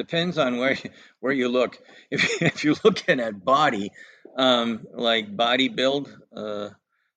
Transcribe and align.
depends 0.00 0.38
on 0.38 0.56
where 0.58 0.76
where 1.20 1.34
you 1.40 1.48
look. 1.48 1.78
If 2.10 2.42
if 2.42 2.64
you're 2.64 2.80
looking 2.84 3.20
at 3.20 3.44
body, 3.44 3.90
um, 4.36 4.86
like 5.08 5.36
body 5.36 5.68
build, 5.68 6.08
uh, 6.36 6.70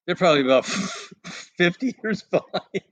they're 0.06 0.20
probably 0.20 0.42
about 0.42 0.66
50 1.58 1.96
years 2.04 2.24
behind. 2.32 2.84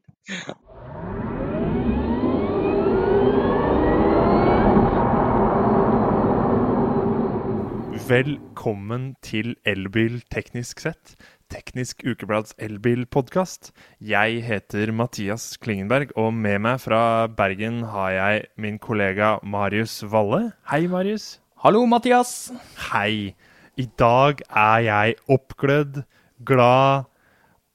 Velkommen 8.11 9.15
til 9.21 9.55
Elbil 9.65 10.21
teknisk 10.31 10.79
sett, 10.79 11.15
Teknisk 11.51 12.05
Ukeblads 12.07 12.53
elbilpodkast. 12.63 13.73
Jeg 13.99 14.39
heter 14.45 14.93
Mathias 14.95 15.57
Klingenberg, 15.59 16.13
og 16.15 16.31
med 16.31 16.61
meg 16.63 16.79
fra 16.79 17.27
Bergen 17.27 17.81
har 17.91 18.13
jeg 18.15 18.45
min 18.55 18.77
kollega 18.79 19.33
Marius 19.43 19.97
Valle. 20.07 20.53
Hei, 20.71 20.85
Marius. 20.87 21.41
Hallo, 21.59 21.83
Mathias. 21.85 22.53
Hei. 22.93 23.35
I 23.75 23.87
dag 23.99 24.39
er 24.47 24.85
jeg 24.87 25.19
oppglødd, 25.27 26.01
glad 26.47 27.11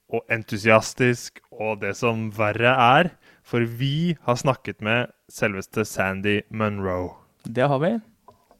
og 0.08 0.24
entusiastisk, 0.32 1.42
og 1.52 1.82
det 1.84 1.92
som 2.00 2.30
verre 2.32 2.72
er, 2.72 3.12
for 3.44 3.60
vi 3.60 4.16
har 4.24 4.40
snakket 4.40 4.80
med 4.80 5.12
selveste 5.28 5.84
Sandy 5.84 6.40
Munro. 6.48 7.12
Det 7.44 7.68
har 7.68 7.84
vi. 7.84 7.92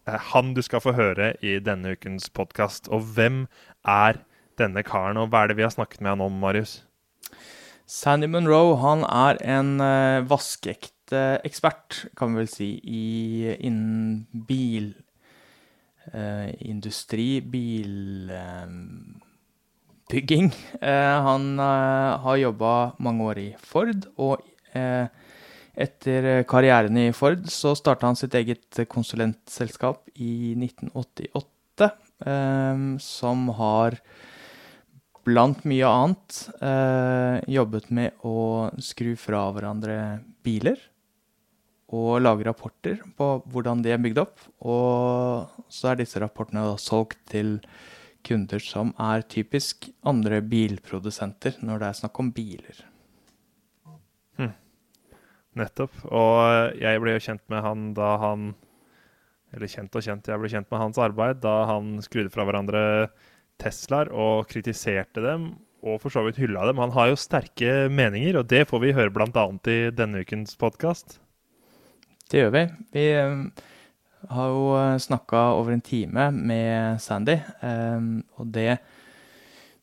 Eh, 0.07 0.21
han 0.33 0.52
du 0.52 0.60
skal 0.60 0.85
få 0.85 0.93
høre 0.93 1.33
i 1.41 1.57
denne 1.57 1.96
ukens 1.96 2.29
podkast. 2.29 2.93
Og 2.93 3.09
hvem 3.16 3.46
er 3.83 4.21
denne 4.59 4.83
karen, 4.87 5.19
og 5.20 5.28
hva 5.30 5.38
er 5.45 5.48
det 5.51 5.59
vi 5.59 5.66
har 5.66 5.74
snakket 5.74 6.01
med 6.02 6.10
han 6.15 6.27
om, 6.27 6.34
Marius? 6.42 6.73
Sandy 7.87 8.27
Munro 8.27 8.74
han 8.82 9.05
er 9.06 9.38
en 9.46 9.79
uh, 9.79 10.19
vaskeekte 10.27 11.38
ekspert, 11.46 12.10
kan 12.19 12.34
vi 12.34 12.41
vel 12.41 12.48
si, 12.51 12.66
i, 12.82 13.46
innen 13.62 14.27
bilindustri, 14.48 17.29
uh, 17.38 17.46
bilbygging. 20.10 20.51
Uh, 20.82 21.15
han 21.29 21.63
har 21.63 22.43
jobba 22.43 22.98
mange 22.98 23.23
år 23.30 23.38
i 23.45 23.54
Ford, 23.63 24.10
og 24.18 24.43
etter 25.76 26.45
karrieren 26.48 26.96
i 27.01 27.13
Ford 27.16 27.48
så 27.48 27.74
starta 27.79 28.07
han 28.10 28.18
sitt 28.18 28.35
eget 28.37 28.76
konsulentselskap 28.93 30.09
i 30.20 30.52
1988, 30.59 31.91
som 33.01 33.48
har 33.57 33.96
blant 35.27 35.65
mye 35.66 35.87
annet 35.88 36.37
eh, 36.63 37.41
jobbet 37.51 37.91
med 37.95 38.27
å 38.27 38.71
skru 38.82 39.15
fra 39.19 39.49
hverandre 39.55 39.96
biler. 40.46 40.79
Og 41.95 42.19
lage 42.19 42.46
rapporter 42.46 42.99
på 43.19 43.29
hvordan 43.51 43.82
de 43.82 43.93
er 43.95 44.02
bygd 44.02 44.23
opp. 44.23 44.41
Og 44.66 45.66
så 45.71 45.93
er 45.93 46.01
disse 46.01 46.23
rapportene 46.23 46.65
da 46.66 46.79
solgt 46.80 47.19
til 47.30 47.59
kunder 48.27 48.63
som 48.63 48.91
er 48.99 49.23
typisk 49.30 49.88
andre 50.07 50.41
bilprodusenter 50.43 51.60
når 51.63 51.82
det 51.82 51.88
er 51.88 51.99
snakk 52.01 52.19
om 52.23 52.32
biler. 52.35 52.82
Hm. 54.38 54.54
Nettopp. 55.59 55.95
Og 56.10 56.79
jeg 56.82 57.02
ble 57.02 57.16
jo 57.16 57.24
kjent 57.29 57.45
med 57.52 57.66
han 57.66 57.91
da 57.99 58.15
han 58.23 58.54
Eller 59.54 59.71
kjent 59.71 59.95
og 59.95 60.02
kjent, 60.02 60.27
jeg 60.27 60.41
ble 60.43 60.49
kjent 60.51 60.66
med 60.73 60.80
hans 60.82 60.99
arbeid 61.01 61.38
da 61.41 61.52
han 61.71 61.95
skrudde 62.04 62.32
fra 62.35 62.45
hverandre 62.45 62.80
Teslaer 63.62 64.10
og 64.12 64.49
kritiserte 64.50 65.22
dem, 65.25 65.54
og 65.87 66.00
for 66.03 66.12
så 66.12 66.25
vidt 66.26 66.41
hylla 66.41 66.66
dem. 66.69 66.81
Han 66.82 66.94
har 66.97 67.12
jo 67.12 67.21
sterke 67.21 67.87
meninger, 67.93 68.41
og 68.41 68.50
det 68.50 68.66
får 68.71 68.82
vi 68.82 68.94
høre 68.97 69.12
bl.a. 69.15 69.47
i 69.71 69.78
denne 69.94 70.22
ukens 70.25 70.56
podkast. 70.60 71.19
Det 72.31 72.43
gjør 72.43 72.54
vi. 72.56 72.65
Vi 72.97 73.06
um, 73.22 73.44
har 74.32 74.48
jo 74.50 74.65
eh, 74.81 74.97
snakka 74.98 75.43
over 75.60 75.76
en 75.76 75.84
time 75.84 76.31
med 76.34 77.00
Sandy, 77.00 77.38
um, 77.62 78.25
og 78.37 78.50
det 78.54 78.78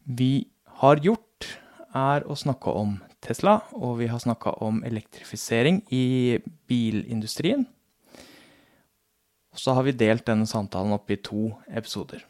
vi 0.04 0.48
har 0.82 1.00
gjort, 1.00 1.48
er 1.94 2.26
å 2.26 2.36
snakke 2.36 2.72
om 2.74 2.98
Tesla, 3.24 3.60
og 3.78 4.00
vi 4.02 4.10
har 4.10 4.20
snakka 4.20 4.58
om 4.66 4.82
elektrifisering 4.84 5.84
i 5.94 6.40
bilindustrien. 6.68 7.68
Og 9.54 9.62
så 9.62 9.76
har 9.78 9.86
vi 9.86 9.94
delt 9.96 10.26
denne 10.26 10.50
samtalen 10.50 10.96
opp 10.96 11.14
i 11.14 11.20
to 11.22 11.52
episoder. 11.70 12.26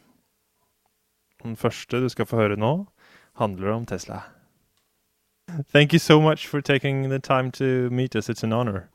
Den 1.43 1.55
første 1.55 2.01
du 2.01 2.09
skal 2.09 2.25
få 2.25 2.35
høre 2.35 2.55
nå, 2.55 2.85
handler 3.35 3.71
om 3.71 3.85
Tesla. 3.85 4.21
Thank 5.73 5.93
you 5.93 5.99
so 5.99 6.21
much 6.21 6.47
for 6.47 6.61
taking 6.61 7.09
the 7.09 7.19
time 7.19 7.51
to 7.51 7.89
meet 7.89 8.15
us. 8.15 8.29
It's 8.29 8.43
an 8.43 8.53
honor. 8.53 8.89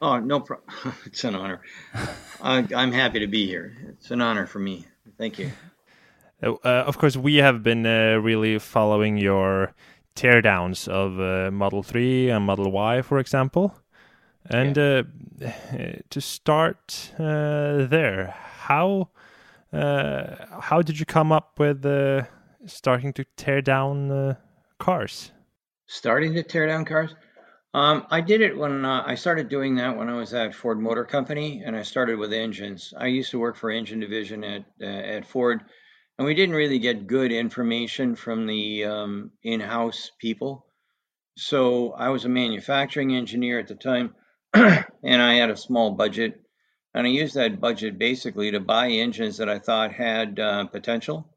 Oh, 0.00 0.18
no 0.18 0.40
problem. 0.40 0.68
it's 1.06 1.24
an 1.24 1.34
honor. 1.34 1.60
I'm 2.42 2.92
happy 2.92 3.20
to 3.20 3.26
be 3.26 3.46
here. 3.46 3.72
It's 3.88 4.10
an 4.10 4.20
honor 4.20 4.46
for 4.46 4.58
me. 4.58 4.86
Thank 5.18 5.38
you. 5.38 5.50
Uh, 6.42 6.54
uh, 6.64 6.84
of 6.86 6.98
course, 6.98 7.16
we 7.16 7.36
have 7.36 7.62
been 7.62 7.86
uh, 7.86 8.16
really 8.16 8.58
following 8.58 9.18
your 9.18 9.72
teardowns 10.16 10.88
of 10.88 11.20
uh, 11.20 11.50
Model 11.50 11.82
3 11.82 12.30
and 12.30 12.44
Model 12.44 12.70
Y, 12.70 13.02
for 13.02 13.18
example. 13.18 13.74
And 14.46 14.76
yeah. 14.76 15.02
Uh, 15.42 16.00
to 16.10 16.20
start 16.20 17.12
uh, 17.18 17.86
there, 17.86 18.34
how 18.58 19.08
uh, 19.74 20.60
how 20.60 20.82
did 20.82 20.98
you 20.98 21.06
come 21.06 21.32
up 21.32 21.58
with 21.58 21.84
uh, 21.84 22.22
starting 22.66 23.12
to 23.14 23.24
tear 23.36 23.60
down 23.60 24.10
uh, 24.10 24.34
cars? 24.78 25.32
Starting 25.86 26.34
to 26.34 26.42
tear 26.42 26.66
down 26.66 26.84
cars? 26.84 27.14
Um, 27.74 28.06
I 28.08 28.20
did 28.20 28.40
it 28.40 28.56
when 28.56 28.84
uh, 28.84 29.02
I 29.04 29.16
started 29.16 29.48
doing 29.48 29.74
that 29.76 29.96
when 29.96 30.08
I 30.08 30.14
was 30.14 30.32
at 30.32 30.54
Ford 30.54 30.80
Motor 30.80 31.04
Company, 31.04 31.62
and 31.66 31.74
I 31.74 31.82
started 31.82 32.20
with 32.20 32.32
engines. 32.32 32.94
I 32.96 33.08
used 33.08 33.32
to 33.32 33.40
work 33.40 33.56
for 33.56 33.70
engine 33.70 33.98
division 33.98 34.44
at 34.44 34.64
uh, 34.80 34.84
at 34.84 35.26
Ford, 35.26 35.60
and 36.16 36.24
we 36.24 36.34
didn't 36.34 36.54
really 36.54 36.78
get 36.78 37.08
good 37.08 37.32
information 37.32 38.14
from 38.14 38.46
the 38.46 38.84
um, 38.84 39.32
in-house 39.42 40.12
people. 40.20 40.66
So 41.36 41.92
I 41.94 42.10
was 42.10 42.24
a 42.24 42.28
manufacturing 42.28 43.16
engineer 43.16 43.58
at 43.58 43.66
the 43.66 43.74
time, 43.74 44.14
and 44.54 45.22
I 45.22 45.34
had 45.34 45.50
a 45.50 45.56
small 45.56 45.90
budget 45.90 46.43
and 46.94 47.06
I 47.06 47.10
used 47.10 47.34
that 47.34 47.60
budget 47.60 47.98
basically 47.98 48.52
to 48.52 48.60
buy 48.60 48.88
engines 48.88 49.38
that 49.38 49.48
I 49.48 49.58
thought 49.58 49.92
had 49.92 50.38
uh, 50.38 50.66
potential. 50.66 51.28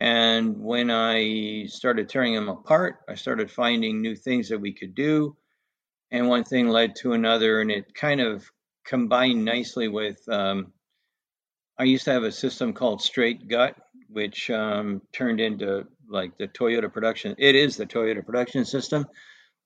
And 0.00 0.60
when 0.60 0.90
I 0.90 1.66
started 1.66 2.08
tearing 2.08 2.34
them 2.34 2.48
apart, 2.48 3.00
I 3.08 3.14
started 3.16 3.50
finding 3.50 4.00
new 4.00 4.14
things 4.14 4.48
that 4.48 4.60
we 4.60 4.72
could 4.72 4.94
do. 4.94 5.36
And 6.10 6.28
one 6.28 6.44
thing 6.44 6.68
led 6.68 6.96
to 6.96 7.14
another, 7.14 7.60
and 7.60 7.70
it 7.70 7.94
kind 7.94 8.20
of 8.20 8.44
combined 8.84 9.44
nicely 9.44 9.88
with. 9.88 10.20
Um, 10.28 10.72
I 11.78 11.84
used 11.84 12.04
to 12.04 12.12
have 12.12 12.24
a 12.24 12.32
system 12.32 12.72
called 12.72 13.00
Straight 13.00 13.48
Gut, 13.48 13.76
which 14.08 14.50
um, 14.50 15.02
turned 15.12 15.40
into 15.40 15.86
like 16.08 16.36
the 16.36 16.48
Toyota 16.48 16.92
production. 16.92 17.34
It 17.38 17.54
is 17.54 17.76
the 17.76 17.86
Toyota 17.86 18.24
production 18.24 18.64
system, 18.64 19.06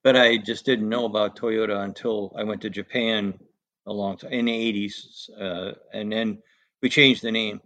but 0.04 0.16
I 0.16 0.36
just 0.36 0.64
didn't 0.64 0.88
know 0.88 1.06
about 1.06 1.38
Toyota 1.38 1.82
until 1.82 2.32
I 2.38 2.44
went 2.44 2.60
to 2.62 2.70
Japan 2.70 3.38
a 3.86 3.92
long 3.92 4.16
time 4.16 4.32
in 4.32 4.46
the 4.46 4.88
80s, 4.88 5.30
uh, 5.40 5.72
and 5.92 6.12
then 6.12 6.38
we 6.82 6.88
changed 6.88 7.22
the 7.22 7.32
name. 7.32 7.60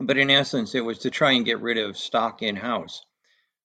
But 0.00 0.18
in 0.18 0.30
essence, 0.30 0.74
it 0.74 0.84
was 0.84 0.98
to 0.98 1.10
try 1.10 1.32
and 1.32 1.44
get 1.44 1.60
rid 1.60 1.78
of 1.78 1.96
stock 1.96 2.42
in 2.42 2.54
house, 2.54 3.04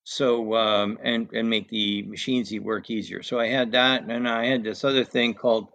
so 0.04 0.56
um, 0.56 0.98
and 1.04 1.32
and 1.32 1.50
make 1.50 1.70
the 1.70 2.02
machines 2.04 2.52
work 2.60 2.90
easier. 2.90 3.22
So 3.22 3.40
I 3.40 3.48
had 3.48 3.74
that, 3.74 4.04
and 4.04 4.28
I 4.28 4.46
had 4.46 4.64
this 4.64 4.84
other 4.84 5.04
thing 5.04 5.36
called 5.36 5.70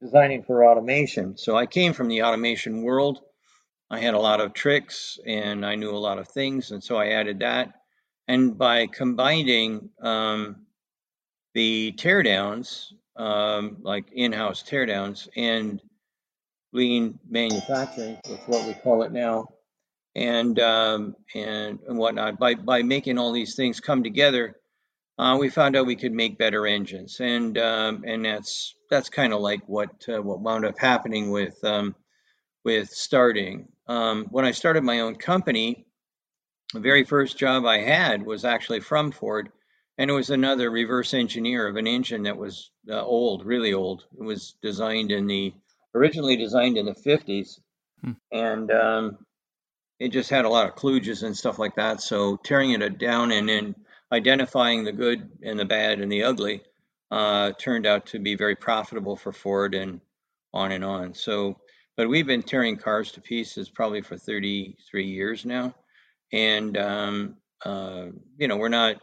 designing 0.00 0.44
for 0.44 0.64
automation. 0.64 1.36
So 1.36 1.56
I 1.56 1.66
came 1.66 1.92
from 1.92 2.08
the 2.08 2.22
automation 2.22 2.82
world. 2.82 3.20
I 3.90 3.98
had 3.98 4.14
a 4.14 4.20
lot 4.20 4.40
of 4.40 4.52
tricks, 4.52 5.18
and 5.26 5.66
I 5.66 5.74
knew 5.74 5.90
a 5.90 5.98
lot 5.98 6.18
of 6.18 6.28
things, 6.28 6.70
and 6.70 6.82
so 6.82 6.96
I 6.96 7.08
added 7.08 7.40
that. 7.40 7.72
And 8.28 8.56
by 8.58 8.86
combining 8.86 9.90
um, 10.00 10.66
the 11.54 11.94
teardowns 11.96 12.92
um, 13.16 13.78
like 13.82 14.06
in-house 14.12 14.62
teardowns 14.62 15.28
and 15.36 15.80
lean 16.72 17.18
manufacturing, 17.28 18.18
with 18.28 18.40
what 18.46 18.66
we 18.66 18.74
call 18.74 19.02
it 19.02 19.12
now, 19.12 19.46
and 20.14 20.58
um, 20.60 21.16
and 21.34 21.80
and 21.86 21.98
whatnot. 21.98 22.38
By 22.38 22.54
by 22.54 22.82
making 22.82 23.18
all 23.18 23.32
these 23.32 23.54
things 23.54 23.80
come 23.80 24.02
together, 24.02 24.56
uh, 25.18 25.36
we 25.40 25.48
found 25.48 25.76
out 25.76 25.86
we 25.86 25.96
could 25.96 26.12
make 26.12 26.38
better 26.38 26.66
engines, 26.66 27.20
and 27.20 27.56
um, 27.58 28.04
and 28.06 28.24
that's 28.24 28.74
that's 28.90 29.08
kind 29.08 29.32
of 29.32 29.40
like 29.40 29.62
what 29.66 29.90
uh, 30.08 30.20
what 30.22 30.40
wound 30.40 30.64
up 30.64 30.78
happening 30.78 31.30
with 31.30 31.62
um, 31.64 31.94
with 32.64 32.90
starting. 32.90 33.68
Um, 33.88 34.26
when 34.30 34.44
I 34.44 34.50
started 34.50 34.82
my 34.82 35.00
own 35.00 35.14
company, 35.14 35.86
the 36.74 36.80
very 36.80 37.04
first 37.04 37.38
job 37.38 37.64
I 37.64 37.78
had 37.78 38.26
was 38.26 38.44
actually 38.44 38.80
from 38.80 39.12
Ford 39.12 39.50
and 39.98 40.10
it 40.10 40.14
was 40.14 40.30
another 40.30 40.70
reverse 40.70 41.14
engineer 41.14 41.66
of 41.66 41.76
an 41.76 41.86
engine 41.86 42.24
that 42.24 42.36
was 42.36 42.70
uh, 42.90 43.02
old, 43.02 43.44
really 43.44 43.72
old. 43.72 44.04
It 44.18 44.22
was 44.22 44.54
designed 44.62 45.10
in 45.10 45.26
the 45.26 45.54
originally 45.94 46.36
designed 46.36 46.76
in 46.76 46.86
the 46.86 46.94
50s, 46.94 47.60
hmm. 48.02 48.12
and 48.30 48.70
um, 48.70 49.18
it 49.98 50.08
just 50.08 50.30
had 50.30 50.44
a 50.44 50.50
lot 50.50 50.68
of 50.68 50.74
kludges 50.74 51.22
and 51.22 51.36
stuff 51.36 51.58
like 51.58 51.76
that. 51.76 52.00
So 52.00 52.36
tearing 52.36 52.70
it 52.70 52.98
down 52.98 53.32
and 53.32 53.48
then 53.48 53.74
identifying 54.12 54.84
the 54.84 54.92
good 54.92 55.30
and 55.42 55.58
the 55.58 55.64
bad 55.64 56.00
and 56.00 56.12
the 56.12 56.24
ugly 56.24 56.62
uh, 57.10 57.52
turned 57.58 57.86
out 57.86 58.06
to 58.06 58.18
be 58.18 58.34
very 58.34 58.56
profitable 58.56 59.16
for 59.16 59.32
Ford 59.32 59.74
and 59.74 60.00
on 60.52 60.72
and 60.72 60.84
on. 60.84 61.14
So 61.14 61.56
but 61.96 62.08
we've 62.08 62.26
been 62.26 62.42
tearing 62.42 62.76
cars 62.76 63.10
to 63.12 63.20
pieces 63.20 63.70
probably 63.70 64.02
for 64.02 64.18
33 64.18 65.06
years 65.06 65.46
now, 65.46 65.74
and 66.30 66.76
um, 66.76 67.36
uh, 67.64 68.06
you 68.36 68.48
know 68.48 68.58
we're 68.58 68.68
not 68.68 69.00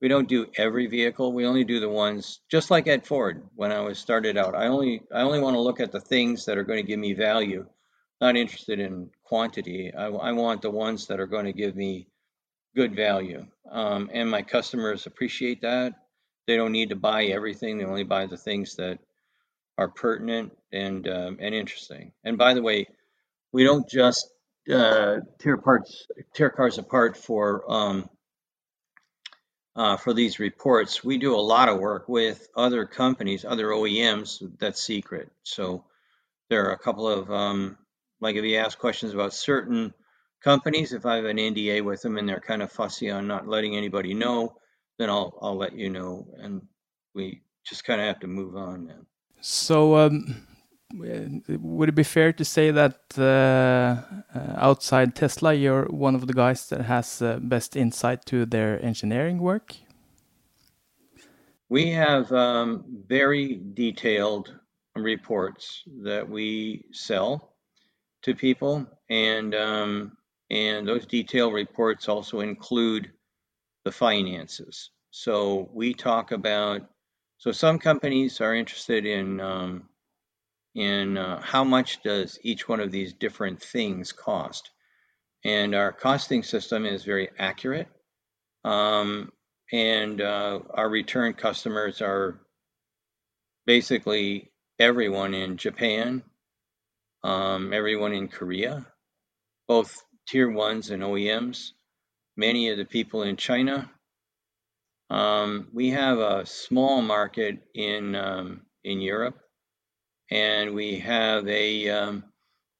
we 0.00 0.08
don't 0.08 0.28
do 0.28 0.46
every 0.56 0.86
vehicle. 0.86 1.32
We 1.32 1.46
only 1.46 1.64
do 1.64 1.80
the 1.80 1.88
ones 1.88 2.40
just 2.50 2.70
like 2.70 2.86
at 2.86 3.06
Ford 3.06 3.48
when 3.54 3.72
I 3.72 3.80
was 3.80 3.98
started 3.98 4.36
out. 4.36 4.54
I 4.54 4.66
only 4.66 5.02
I 5.12 5.22
only 5.22 5.40
want 5.40 5.54
to 5.54 5.60
look 5.60 5.80
at 5.80 5.92
the 5.92 6.00
things 6.00 6.44
that 6.44 6.58
are 6.58 6.64
going 6.64 6.82
to 6.82 6.86
give 6.86 6.98
me 6.98 7.14
value. 7.14 7.66
Not 8.20 8.36
interested 8.36 8.78
in 8.80 9.10
quantity. 9.24 9.92
I, 9.96 10.06
I 10.06 10.32
want 10.32 10.62
the 10.62 10.70
ones 10.70 11.06
that 11.06 11.20
are 11.20 11.26
going 11.26 11.44
to 11.46 11.52
give 11.52 11.76
me 11.76 12.08
good 12.74 12.94
value. 12.94 13.46
Um, 13.70 14.10
and 14.12 14.30
my 14.30 14.42
customers 14.42 15.06
appreciate 15.06 15.62
that. 15.62 15.94
They 16.46 16.56
don't 16.56 16.72
need 16.72 16.90
to 16.90 16.96
buy 16.96 17.24
everything. 17.24 17.76
They 17.76 17.84
only 17.84 18.04
buy 18.04 18.26
the 18.26 18.36
things 18.36 18.76
that 18.76 18.98
are 19.78 19.88
pertinent 19.88 20.52
and 20.72 21.08
um, 21.08 21.38
and 21.40 21.54
interesting. 21.54 22.12
And 22.24 22.38
by 22.38 22.54
the 22.54 22.62
way, 22.62 22.86
we 23.52 23.64
don't 23.64 23.88
just 23.88 24.30
uh, 24.72 25.16
tear 25.40 25.56
parts 25.56 26.06
tear 26.34 26.50
cars 26.50 26.78
apart 26.78 27.16
for 27.16 27.70
um, 27.70 28.08
uh, 29.76 29.96
for 29.96 30.14
these 30.14 30.38
reports. 30.38 31.04
We 31.04 31.18
do 31.18 31.36
a 31.36 31.38
lot 31.38 31.68
of 31.68 31.78
work 31.78 32.08
with 32.08 32.48
other 32.56 32.86
companies, 32.86 33.44
other 33.44 33.68
OEMs. 33.68 34.58
That's 34.58 34.82
secret. 34.82 35.30
So 35.42 35.84
there 36.48 36.66
are 36.66 36.72
a 36.72 36.78
couple 36.78 37.06
of 37.06 37.30
um, 37.30 37.76
like 38.20 38.36
if 38.36 38.44
you 38.44 38.56
ask 38.56 38.78
questions 38.78 39.12
about 39.12 39.34
certain 39.34 39.92
companies, 40.42 40.92
if 40.92 41.04
I 41.04 41.16
have 41.16 41.26
an 41.26 41.36
NDA 41.36 41.84
with 41.84 42.02
them 42.02 42.16
and 42.16 42.28
they're 42.28 42.40
kind 42.40 42.62
of 42.62 42.72
fussy 42.72 43.10
on 43.10 43.26
not 43.26 43.46
letting 43.46 43.76
anybody 43.76 44.14
know, 44.14 44.56
then 44.98 45.10
I'll 45.10 45.38
I'll 45.42 45.56
let 45.56 45.74
you 45.74 45.90
know, 45.90 46.26
and 46.38 46.62
we 47.14 47.42
just 47.64 47.84
kind 47.84 48.00
of 48.00 48.06
have 48.06 48.20
to 48.20 48.26
move 48.26 48.56
on 48.56 48.86
then. 48.86 49.06
So, 49.42 49.96
um, 49.96 50.45
would 50.98 51.88
it 51.88 51.94
be 51.94 52.02
fair 52.02 52.32
to 52.32 52.44
say 52.44 52.70
that 52.70 53.00
uh, 53.18 53.22
uh, 53.22 54.54
outside 54.56 55.14
Tesla, 55.14 55.52
you're 55.52 55.86
one 55.86 56.14
of 56.14 56.26
the 56.26 56.32
guys 56.32 56.68
that 56.68 56.82
has 56.82 57.20
uh, 57.20 57.38
best 57.40 57.76
insight 57.76 58.24
to 58.26 58.46
their 58.46 58.82
engineering 58.84 59.38
work? 59.38 59.76
We 61.68 61.90
have 61.90 62.30
um, 62.32 62.84
very 63.06 63.60
detailed 63.74 64.54
reports 64.94 65.82
that 66.02 66.28
we 66.28 66.84
sell 66.92 67.54
to 68.22 68.34
people, 68.34 68.86
and 69.10 69.54
um, 69.54 70.16
and 70.50 70.86
those 70.86 71.06
detailed 71.06 71.54
reports 71.54 72.08
also 72.08 72.40
include 72.40 73.10
the 73.84 73.92
finances. 73.92 74.90
So 75.10 75.68
we 75.72 75.92
talk 75.94 76.32
about. 76.32 76.82
So 77.38 77.52
some 77.52 77.78
companies 77.78 78.40
are 78.40 78.54
interested 78.54 79.04
in 79.04 79.40
um, 79.40 79.88
in 80.76 81.16
uh, 81.16 81.40
how 81.40 81.64
much 81.64 82.02
does 82.02 82.38
each 82.42 82.68
one 82.68 82.80
of 82.80 82.92
these 82.92 83.14
different 83.14 83.62
things 83.62 84.12
cost. 84.12 84.70
And 85.42 85.74
our 85.74 85.90
costing 85.90 86.42
system 86.42 86.84
is 86.84 87.02
very 87.02 87.30
accurate. 87.38 87.88
Um, 88.62 89.32
and 89.72 90.20
uh, 90.20 90.60
our 90.74 90.88
return 90.88 91.32
customers 91.32 92.02
are 92.02 92.38
basically 93.64 94.52
everyone 94.78 95.32
in 95.32 95.56
Japan, 95.56 96.22
um, 97.24 97.72
everyone 97.72 98.12
in 98.12 98.28
Korea, 98.28 98.86
both 99.66 100.04
tier 100.28 100.50
ones 100.50 100.90
and 100.90 101.02
OEMs, 101.02 101.70
many 102.36 102.68
of 102.68 102.76
the 102.76 102.84
people 102.84 103.22
in 103.22 103.36
China. 103.36 103.90
Um, 105.08 105.68
we 105.72 105.90
have 105.90 106.18
a 106.18 106.44
small 106.44 107.00
market 107.00 107.60
in 107.74 108.14
um, 108.14 108.62
in 108.84 109.00
Europe, 109.00 109.38
and 110.30 110.74
we 110.74 110.98
have 110.98 111.46
a 111.48 111.88
um, 111.90 112.24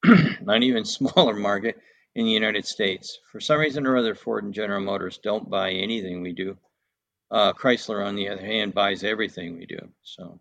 not 0.42 0.62
even 0.62 0.84
smaller 0.84 1.34
market 1.34 1.76
in 2.14 2.24
the 2.24 2.32
United 2.32 2.66
States. 2.66 3.18
For 3.30 3.40
some 3.40 3.58
reason 3.58 3.86
or 3.86 3.96
other, 3.96 4.14
Ford 4.14 4.44
and 4.44 4.54
General 4.54 4.80
Motors 4.80 5.18
don't 5.22 5.50
buy 5.50 5.70
anything 5.70 6.22
we 6.22 6.32
do. 6.32 6.56
Uh, 7.30 7.52
Chrysler, 7.52 8.06
on 8.06 8.16
the 8.16 8.28
other 8.28 8.44
hand, 8.44 8.72
buys 8.72 9.04
everything 9.04 9.58
we 9.58 9.66
do. 9.66 9.78
So, 10.02 10.38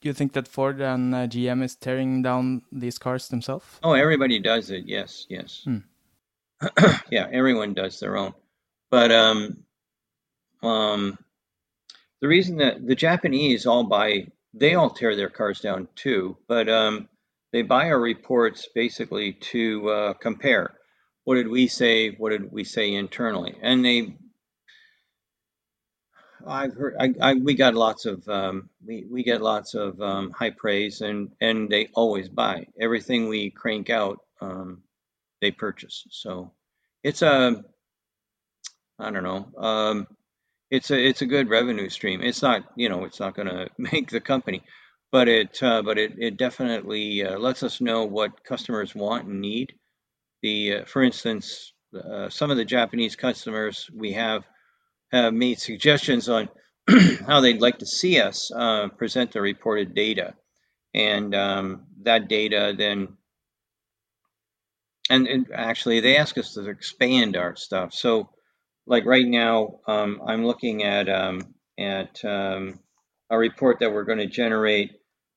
do 0.00 0.08
you 0.08 0.12
think 0.12 0.32
that 0.34 0.46
Ford 0.46 0.80
and 0.80 1.14
uh, 1.14 1.26
GM 1.26 1.62
is 1.62 1.74
tearing 1.74 2.22
down 2.22 2.62
these 2.70 2.98
cars 2.98 3.28
themselves? 3.28 3.66
Oh, 3.82 3.94
everybody 3.94 4.38
does 4.38 4.70
it. 4.70 4.84
Yes, 4.86 5.26
yes. 5.28 5.62
Hmm. 5.64 5.78
yeah, 7.10 7.28
everyone 7.32 7.74
does 7.74 7.98
their 7.98 8.16
own. 8.16 8.34
But 8.90 9.10
um, 9.10 9.64
um, 10.62 11.18
the 12.20 12.28
reason 12.28 12.58
that 12.58 12.86
the 12.86 12.94
Japanese 12.94 13.66
all 13.66 13.84
buy 13.84 14.28
they 14.54 14.74
all 14.74 14.90
tear 14.90 15.16
their 15.16 15.30
cars 15.30 15.60
down 15.60 15.88
too, 15.94 16.36
but 16.48 16.68
um, 16.68 17.08
they 17.52 17.62
buy 17.62 17.90
our 17.90 18.00
reports 18.00 18.68
basically 18.74 19.34
to 19.34 19.88
uh, 19.90 20.12
compare. 20.14 20.74
What 21.24 21.36
did 21.36 21.48
we 21.48 21.68
say? 21.68 22.10
What 22.10 22.30
did 22.30 22.52
we 22.52 22.64
say 22.64 22.94
internally? 22.94 23.56
And 23.62 23.84
they, 23.84 24.16
I've 26.46 26.74
heard, 26.74 26.96
I, 27.00 27.14
I, 27.20 27.34
we 27.34 27.54
got 27.54 27.74
lots 27.74 28.06
of, 28.06 28.28
um, 28.28 28.70
we, 28.86 29.06
we 29.10 29.22
get 29.24 29.42
lots 29.42 29.74
of 29.74 30.00
um, 30.00 30.30
high 30.32 30.50
praise, 30.50 31.00
and 31.02 31.30
and 31.40 31.68
they 31.68 31.88
always 31.94 32.28
buy 32.28 32.66
everything 32.80 33.28
we 33.28 33.50
crank 33.50 33.90
out. 33.90 34.20
Um, 34.40 34.82
they 35.40 35.50
purchase, 35.52 36.06
so 36.10 36.52
it's 37.04 37.22
a, 37.22 37.64
I 38.98 39.10
don't 39.10 39.24
know. 39.24 40.06
It's 40.70 40.90
a 40.90 40.98
it's 40.98 41.22
a 41.22 41.26
good 41.26 41.48
revenue 41.48 41.88
stream. 41.88 42.20
It's 42.22 42.42
not 42.42 42.64
you 42.76 42.88
know 42.88 43.04
it's 43.04 43.20
not 43.20 43.34
going 43.34 43.48
to 43.48 43.68
make 43.78 44.10
the 44.10 44.20
company, 44.20 44.62
but 45.10 45.28
it 45.28 45.62
uh, 45.62 45.82
but 45.82 45.98
it 45.98 46.14
it 46.18 46.36
definitely 46.36 47.24
uh, 47.24 47.38
lets 47.38 47.62
us 47.62 47.80
know 47.80 48.04
what 48.04 48.44
customers 48.44 48.94
want 48.94 49.26
and 49.26 49.40
need. 49.40 49.74
The 50.42 50.74
uh, 50.74 50.84
for 50.84 51.02
instance, 51.02 51.72
uh, 51.94 52.28
some 52.28 52.50
of 52.50 52.56
the 52.56 52.64
Japanese 52.64 53.16
customers 53.16 53.88
we 53.94 54.12
have 54.12 54.44
have 55.10 55.32
made 55.32 55.58
suggestions 55.58 56.28
on 56.28 56.48
how 57.26 57.40
they'd 57.40 57.62
like 57.62 57.78
to 57.78 57.86
see 57.86 58.20
us 58.20 58.50
uh, 58.54 58.88
present 58.88 59.32
the 59.32 59.40
reported 59.40 59.94
data, 59.94 60.34
and 60.94 61.34
um, 61.34 61.86
that 62.02 62.28
data 62.28 62.74
then. 62.76 63.08
And, 65.10 65.26
and 65.26 65.46
actually, 65.54 66.00
they 66.00 66.18
ask 66.18 66.36
us 66.36 66.52
to 66.52 66.68
expand 66.68 67.34
our 67.34 67.56
stuff. 67.56 67.94
So 67.94 68.28
like 68.88 69.04
right 69.04 69.26
now, 69.26 69.80
um, 69.86 70.22
I'm 70.26 70.46
looking 70.46 70.82
at 70.82 71.08
um, 71.08 71.54
at 71.78 72.24
um, 72.24 72.80
a 73.30 73.38
report 73.38 73.80
that 73.80 73.92
we're 73.92 74.04
going 74.04 74.18
to 74.18 74.26
generate 74.26 74.92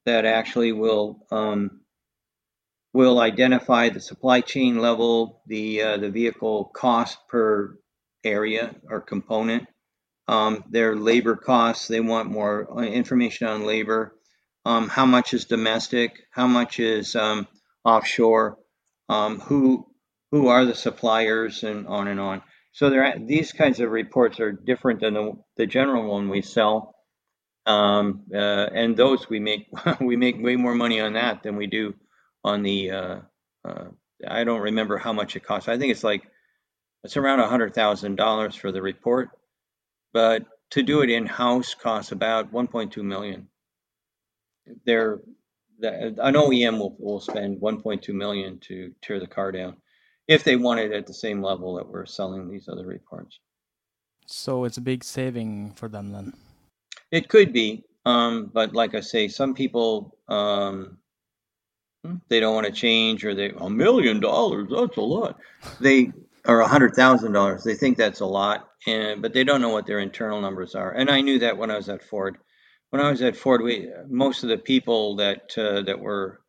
that 0.05 0.25
actually 0.25 0.71
will 0.71 1.25
um, 1.31 1.81
will 2.93 3.19
identify 3.19 3.89
the 3.89 3.99
supply 3.99 4.41
chain 4.41 4.79
level, 4.79 5.41
the 5.47 5.81
uh, 5.81 5.97
the 5.97 6.09
vehicle 6.09 6.71
cost 6.73 7.17
per 7.29 7.77
area 8.23 8.73
or 8.89 9.01
component, 9.01 9.67
um, 10.27 10.63
their 10.69 10.95
labor 10.95 11.35
costs. 11.35 11.87
They 11.87 11.99
want 11.99 12.29
more 12.29 12.79
uh, 12.79 12.83
information 12.83 13.47
on 13.47 13.65
labor. 13.65 14.15
Um, 14.65 14.87
how 14.87 15.05
much 15.05 15.33
is 15.33 15.45
domestic? 15.45 16.13
How 16.31 16.47
much 16.47 16.79
is 16.79 17.15
offshore? 17.83 18.57
who 19.09 19.85
who 20.31 20.47
are 20.47 20.63
the 20.63 20.75
suppliers 20.75 21.63
and 21.63 21.87
on 21.87 22.07
and 22.07 22.19
on. 22.19 22.41
So 22.73 22.89
there, 22.89 23.15
these 23.19 23.51
kinds 23.51 23.79
of 23.79 23.91
reports 23.91 24.39
are 24.39 24.51
different 24.51 25.01
than 25.01 25.13
the, 25.13 25.33
the 25.57 25.65
general 25.65 26.09
one 26.09 26.29
we 26.29 26.41
sell, 26.41 26.95
um, 27.65 28.23
uh, 28.33 28.37
and 28.73 28.95
those 28.95 29.29
we 29.29 29.39
make 29.39 29.67
we 30.01 30.15
make 30.15 30.41
way 30.41 30.55
more 30.55 30.73
money 30.75 30.99
on 31.01 31.13
that 31.13 31.43
than 31.43 31.57
we 31.57 31.67
do 31.67 31.93
on 32.43 32.63
the. 32.63 32.91
Uh, 32.91 33.19
uh, 33.65 33.85
I 34.27 34.43
don't 34.43 34.61
remember 34.61 34.97
how 34.97 35.13
much 35.13 35.35
it 35.35 35.43
costs. 35.43 35.67
I 35.67 35.77
think 35.77 35.91
it's 35.91 36.03
like 36.03 36.23
it's 37.03 37.17
around 37.17 37.39
a 37.39 37.47
hundred 37.47 37.73
thousand 37.73 38.15
dollars 38.15 38.55
for 38.55 38.71
the 38.71 38.81
report, 38.81 39.29
but 40.13 40.45
to 40.71 40.83
do 40.83 41.01
it 41.01 41.09
in 41.09 41.25
house 41.25 41.73
costs 41.73 42.11
about 42.11 42.51
1.2 42.51 43.03
million. 43.03 43.47
There, 44.85 45.19
the, 45.79 46.15
an 46.17 46.35
OEM 46.35 46.79
will, 46.79 46.95
will 46.97 47.19
spend 47.19 47.59
1.2 47.61 48.13
million 48.13 48.59
to 48.59 48.93
tear 49.01 49.19
the 49.19 49.27
car 49.27 49.51
down 49.51 49.77
if 50.31 50.45
they 50.45 50.55
want 50.55 50.79
it 50.79 50.93
at 50.93 51.05
the 51.05 51.13
same 51.13 51.43
level 51.43 51.75
that 51.75 51.87
we're 51.87 52.05
selling 52.05 52.49
these 52.49 52.69
other 52.69 52.85
reports. 52.85 53.39
So 54.25 54.63
it's 54.63 54.77
a 54.77 54.81
big 54.81 55.03
saving 55.03 55.73
for 55.73 55.89
them 55.89 56.13
then. 56.13 56.33
It 57.11 57.27
could 57.27 57.51
be, 57.51 57.83
um, 58.05 58.49
but 58.53 58.73
like 58.73 58.95
I 58.95 59.01
say, 59.01 59.27
some 59.27 59.53
people 59.53 60.15
um, 60.29 60.97
hmm, 62.05 62.15
they 62.29 62.39
don't 62.39 62.55
want 62.55 62.65
to 62.65 62.71
change, 62.71 63.25
or 63.25 63.35
they 63.35 63.49
a 63.49 63.69
million 63.69 64.21
dollars 64.21 64.69
that's 64.71 64.95
a 64.95 65.01
lot. 65.01 65.37
They 65.81 66.13
or 66.47 66.61
a 66.61 66.67
hundred 66.67 66.95
thousand 66.95 67.33
dollars. 67.33 67.65
They 67.65 67.75
think 67.75 67.97
that's 67.97 68.21
a 68.21 68.25
lot, 68.25 68.69
and 68.87 69.21
but 69.21 69.33
they 69.33 69.43
don't 69.43 69.61
know 69.61 69.69
what 69.69 69.85
their 69.85 69.99
internal 69.99 70.39
numbers 70.39 70.75
are. 70.75 70.93
And 70.93 71.09
I 71.09 71.19
knew 71.19 71.39
that 71.39 71.57
when 71.57 71.69
I 71.69 71.75
was 71.75 71.89
at 71.89 72.03
Ford. 72.03 72.37
When 72.91 73.01
I 73.01 73.09
was 73.09 73.21
at 73.21 73.35
Ford, 73.35 73.61
we 73.61 73.89
most 74.07 74.43
of 74.43 74.49
the 74.49 74.57
people 74.57 75.17
that 75.17 75.57
uh, 75.57 75.81
that 75.81 75.99
were 75.99 76.40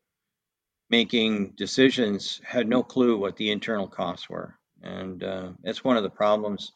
making 0.93 1.55
decisions 1.57 2.41
had 2.45 2.69
no 2.69 2.83
clue 2.83 3.17
what 3.17 3.37
the 3.37 3.51
internal 3.51 3.89
costs 3.89 4.29
were. 4.29 4.55
And 4.83 5.25
uh, 5.25 5.49
that's 5.65 5.83
one 5.83 5.97
of 5.97 6.03
the 6.03 6.11
problems 6.11 6.73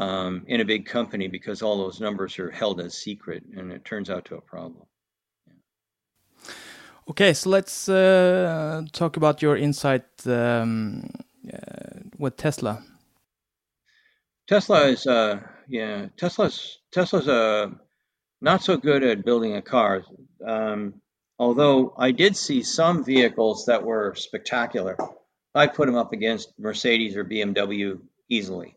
um, 0.00 0.44
in 0.48 0.60
a 0.60 0.64
big 0.64 0.84
company 0.84 1.28
because 1.28 1.62
all 1.62 1.78
those 1.78 2.00
numbers 2.00 2.38
are 2.40 2.50
held 2.50 2.80
as 2.80 2.94
secret 2.94 3.44
and 3.56 3.70
it 3.70 3.84
turns 3.84 4.10
out 4.10 4.24
to 4.26 4.34
a 4.34 4.40
problem. 4.40 4.84
Okay, 7.08 7.32
so 7.32 7.50
let's 7.50 7.88
uh, 7.88 8.82
talk 8.92 9.16
about 9.16 9.42
your 9.42 9.56
insight 9.56 10.06
um, 10.26 11.10
uh, 11.52 12.00
with 12.18 12.36
Tesla. 12.36 12.82
Tesla 14.48 14.88
is, 14.88 15.06
uh, 15.06 15.38
yeah, 15.68 16.06
Tesla's 16.16 16.78
Tesla's 16.90 17.28
uh, 17.28 17.68
not 18.40 18.62
so 18.62 18.76
good 18.76 19.04
at 19.04 19.24
building 19.24 19.54
a 19.54 19.62
car. 19.62 20.02
Um, 20.44 20.94
although 21.40 21.94
I 21.96 22.10
did 22.12 22.36
see 22.36 22.62
some 22.62 23.02
vehicles 23.02 23.64
that 23.64 23.82
were 23.82 24.14
spectacular. 24.14 24.96
I 25.54 25.66
put 25.66 25.86
them 25.86 25.96
up 25.96 26.12
against 26.12 26.52
Mercedes 26.58 27.16
or 27.16 27.24
BMW 27.24 27.98
easily. 28.28 28.76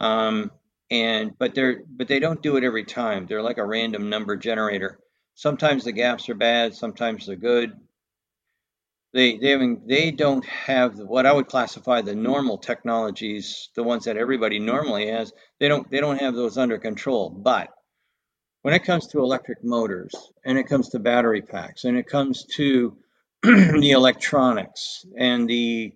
Um, 0.00 0.50
and 0.90 1.36
but 1.38 1.54
they're 1.54 1.82
but 1.86 2.08
they 2.08 2.18
don't 2.18 2.42
do 2.42 2.56
it 2.56 2.64
every 2.64 2.84
time. 2.84 3.26
They're 3.26 3.42
like 3.42 3.58
a 3.58 3.66
random 3.66 4.08
number 4.08 4.36
generator. 4.36 4.98
Sometimes 5.34 5.84
the 5.84 5.92
gaps 5.92 6.28
are 6.30 6.34
bad, 6.34 6.74
sometimes 6.74 7.26
they're 7.26 7.36
good. 7.36 7.74
They 9.12 9.36
they 9.36 9.76
they 9.86 10.10
don't 10.10 10.44
have 10.46 10.98
what 10.98 11.26
I 11.26 11.32
would 11.32 11.46
classify 11.46 12.00
the 12.00 12.14
normal 12.14 12.56
technologies, 12.56 13.68
the 13.76 13.82
ones 13.82 14.06
that 14.06 14.16
everybody 14.16 14.58
normally 14.58 15.08
has. 15.08 15.30
They 15.60 15.68
don't 15.68 15.88
they 15.90 16.00
don't 16.00 16.20
have 16.20 16.34
those 16.34 16.56
under 16.56 16.78
control. 16.78 17.28
But 17.28 17.68
when 18.68 18.74
it 18.74 18.84
comes 18.84 19.06
to 19.06 19.20
electric 19.20 19.64
motors 19.64 20.14
and 20.44 20.58
it 20.58 20.64
comes 20.64 20.90
to 20.90 20.98
battery 20.98 21.40
packs 21.40 21.84
and 21.84 21.96
it 21.96 22.06
comes 22.06 22.44
to 22.44 22.98
the 23.42 23.92
electronics 23.92 25.06
and 25.16 25.48
the 25.48 25.94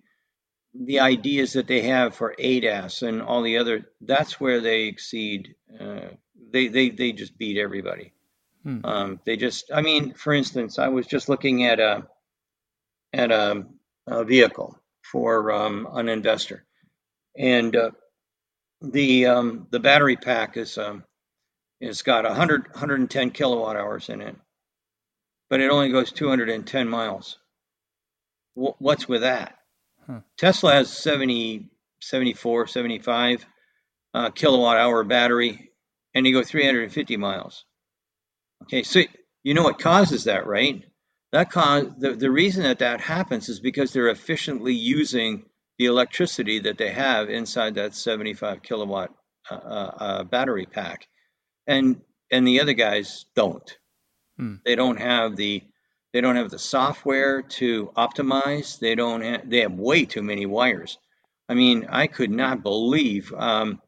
the 0.73 0.99
ideas 0.99 1.53
that 1.53 1.67
they 1.67 1.81
have 1.81 2.15
for 2.15 2.33
ADAS 2.39 3.03
and 3.03 3.21
all 3.21 3.43
the 3.43 3.59
other, 3.59 3.85
that's 4.01 4.39
where 4.39 4.59
they 4.59 4.85
exceed. 4.85 5.53
Uh, 5.79 6.07
they, 6.51 6.67
they, 6.67 6.89
they 6.89 7.11
just 7.11 7.37
beat 7.37 7.59
everybody. 7.59 8.11
Hmm. 8.63 8.79
Um, 8.83 9.19
they 9.23 9.37
just, 9.37 9.71
I 9.71 9.83
mean, 9.83 10.15
for 10.15 10.33
instance, 10.33 10.79
I 10.79 10.87
was 10.87 11.05
just 11.05 11.29
looking 11.29 11.65
at 11.65 11.79
a 11.79 12.07
at 13.13 13.31
a, 13.31 13.67
a 14.07 14.25
vehicle 14.25 14.79
for 15.11 15.51
um, 15.51 15.87
an 15.93 16.09
investor, 16.09 16.65
and 17.37 17.75
uh, 17.75 17.91
the 18.81 19.27
um, 19.27 19.67
the 19.69 19.79
battery 19.79 20.15
pack 20.15 20.57
is 20.57 20.79
um, 20.79 21.03
is 21.81 22.01
got 22.01 22.25
100 22.25 22.67
110 22.67 23.31
kilowatt 23.31 23.75
hours 23.75 24.09
in 24.09 24.21
it, 24.21 24.35
but 25.49 25.59
it 25.59 25.71
only 25.71 25.89
goes 25.89 26.11
210 26.11 26.87
miles. 26.87 27.37
W- 28.55 28.75
what's 28.79 29.07
with 29.07 29.21
that? 29.21 29.57
Huh. 30.07 30.21
Tesla 30.37 30.73
has 30.73 30.95
70, 30.95 31.69
74, 32.01 32.67
75 32.67 33.45
uh, 34.13 34.29
kilowatt 34.29 34.77
hour 34.77 35.03
battery, 35.03 35.71
and 36.13 36.25
you 36.25 36.33
go 36.33 36.43
350 36.43 37.17
miles. 37.17 37.65
Okay, 38.63 38.83
so 38.83 39.01
you 39.43 39.53
know 39.53 39.63
what 39.63 39.79
causes 39.79 40.25
that, 40.25 40.47
right? 40.47 40.83
That 41.31 41.51
cause 41.51 41.87
the, 41.97 42.13
the 42.13 42.31
reason 42.31 42.63
that 42.63 42.79
that 42.79 43.01
happens 43.01 43.49
is 43.49 43.59
because 43.59 43.91
they're 43.91 44.09
efficiently 44.09 44.73
using 44.73 45.45
the 45.77 45.85
electricity 45.85 46.59
that 46.59 46.77
they 46.77 46.91
have 46.91 47.29
inside 47.29 47.75
that 47.75 47.95
75 47.95 48.61
kilowatt 48.61 49.11
uh, 49.49 49.55
uh, 49.55 49.57
uh, 49.97 50.23
battery 50.23 50.65
pack, 50.65 51.07
and 51.67 52.01
and 52.31 52.47
the 52.47 52.61
other 52.61 52.73
guys 52.73 53.25
don't. 53.35 53.77
Hmm. 54.37 54.55
They 54.65 54.75
don't 54.75 54.99
have 54.99 55.35
the 55.35 55.63
they 56.11 56.21
don't 56.21 56.35
have 56.35 56.51
the 56.51 56.59
software 56.59 57.41
to 57.41 57.91
optimize. 57.95 58.79
They 58.79 58.95
don't. 58.95 59.21
Have, 59.21 59.49
they 59.49 59.61
have 59.61 59.73
way 59.73 60.05
too 60.05 60.23
many 60.23 60.45
wires. 60.45 60.97
I 61.49 61.55
mean, 61.55 61.87
I 61.89 62.07
could 62.07 62.31
not 62.31 62.63
believe 62.63 63.33
um, 63.33 63.81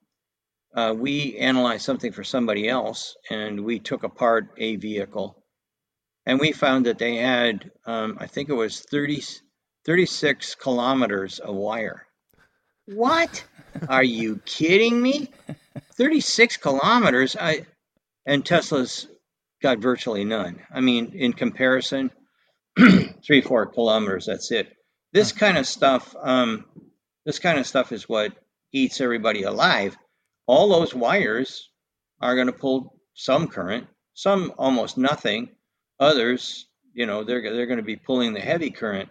uh, 0.75 0.94
we 0.98 1.38
analyzed 1.38 1.86
something 1.86 2.12
for 2.12 2.24
somebody 2.24 2.67
else 2.67 3.15
and 3.29 3.63
we 3.63 3.79
took 3.79 4.03
apart 4.03 4.50
a 4.58 4.75
vehicle 4.75 5.41
and 6.25 6.39
we 6.39 6.51
found 6.51 6.88
that 6.88 6.98
they 6.98 7.15
had, 7.15 7.72
um, 7.86 8.17
I 8.20 8.27
think 8.27 8.50
it 8.50 8.53
was 8.53 8.82
30, 8.82 9.24
36 9.86 10.55
kilometers 10.55 11.39
of 11.39 11.55
wire. 11.55 12.05
What? 12.88 13.46
Are 13.88 14.03
you 14.03 14.41
kidding 14.46 15.01
me? 15.01 15.29
36 15.96 16.58
kilometers? 16.58 17.36
I, 17.39 17.65
and 18.25 18.46
Tesla's 18.46 19.08
got 19.62 19.79
virtually 19.79 20.24
none. 20.24 20.62
I 20.74 20.82
mean, 20.82 21.13
in 21.15 21.34
comparison, 21.34 22.12
three, 23.25 23.41
four 23.41 23.65
kilometers, 23.67 24.25
that's 24.25 24.51
it. 24.51 24.72
This 25.13 25.32
kind 25.32 25.58
of 25.58 25.65
stuff, 25.65 26.15
um, 26.22 26.65
this 27.25 27.39
kind 27.39 27.60
of 27.60 27.65
stuff 27.65 27.91
is 27.91 28.10
what 28.10 28.34
eats 28.74 29.00
everybody 29.00 29.44
alive 29.44 29.98
all 30.48 30.70
those 30.70 30.94
wires 30.94 31.70
are 32.22 32.36
going 32.36 32.48
to 32.48 32.53
pull 32.53 33.00
some 33.13 33.48
current, 33.48 33.88
some 34.13 34.53
almost 34.58 34.98
nothing. 34.98 35.50
Others, 36.00 36.67
you 36.94 37.05
know, 37.05 37.24
they're, 37.24 37.41
they're 37.41 37.65
going 37.65 37.77
to 37.77 37.84
be 37.84 37.96
pulling 37.96 38.34
the 38.34 38.39
heavy 38.39 38.70
current. 38.70 39.10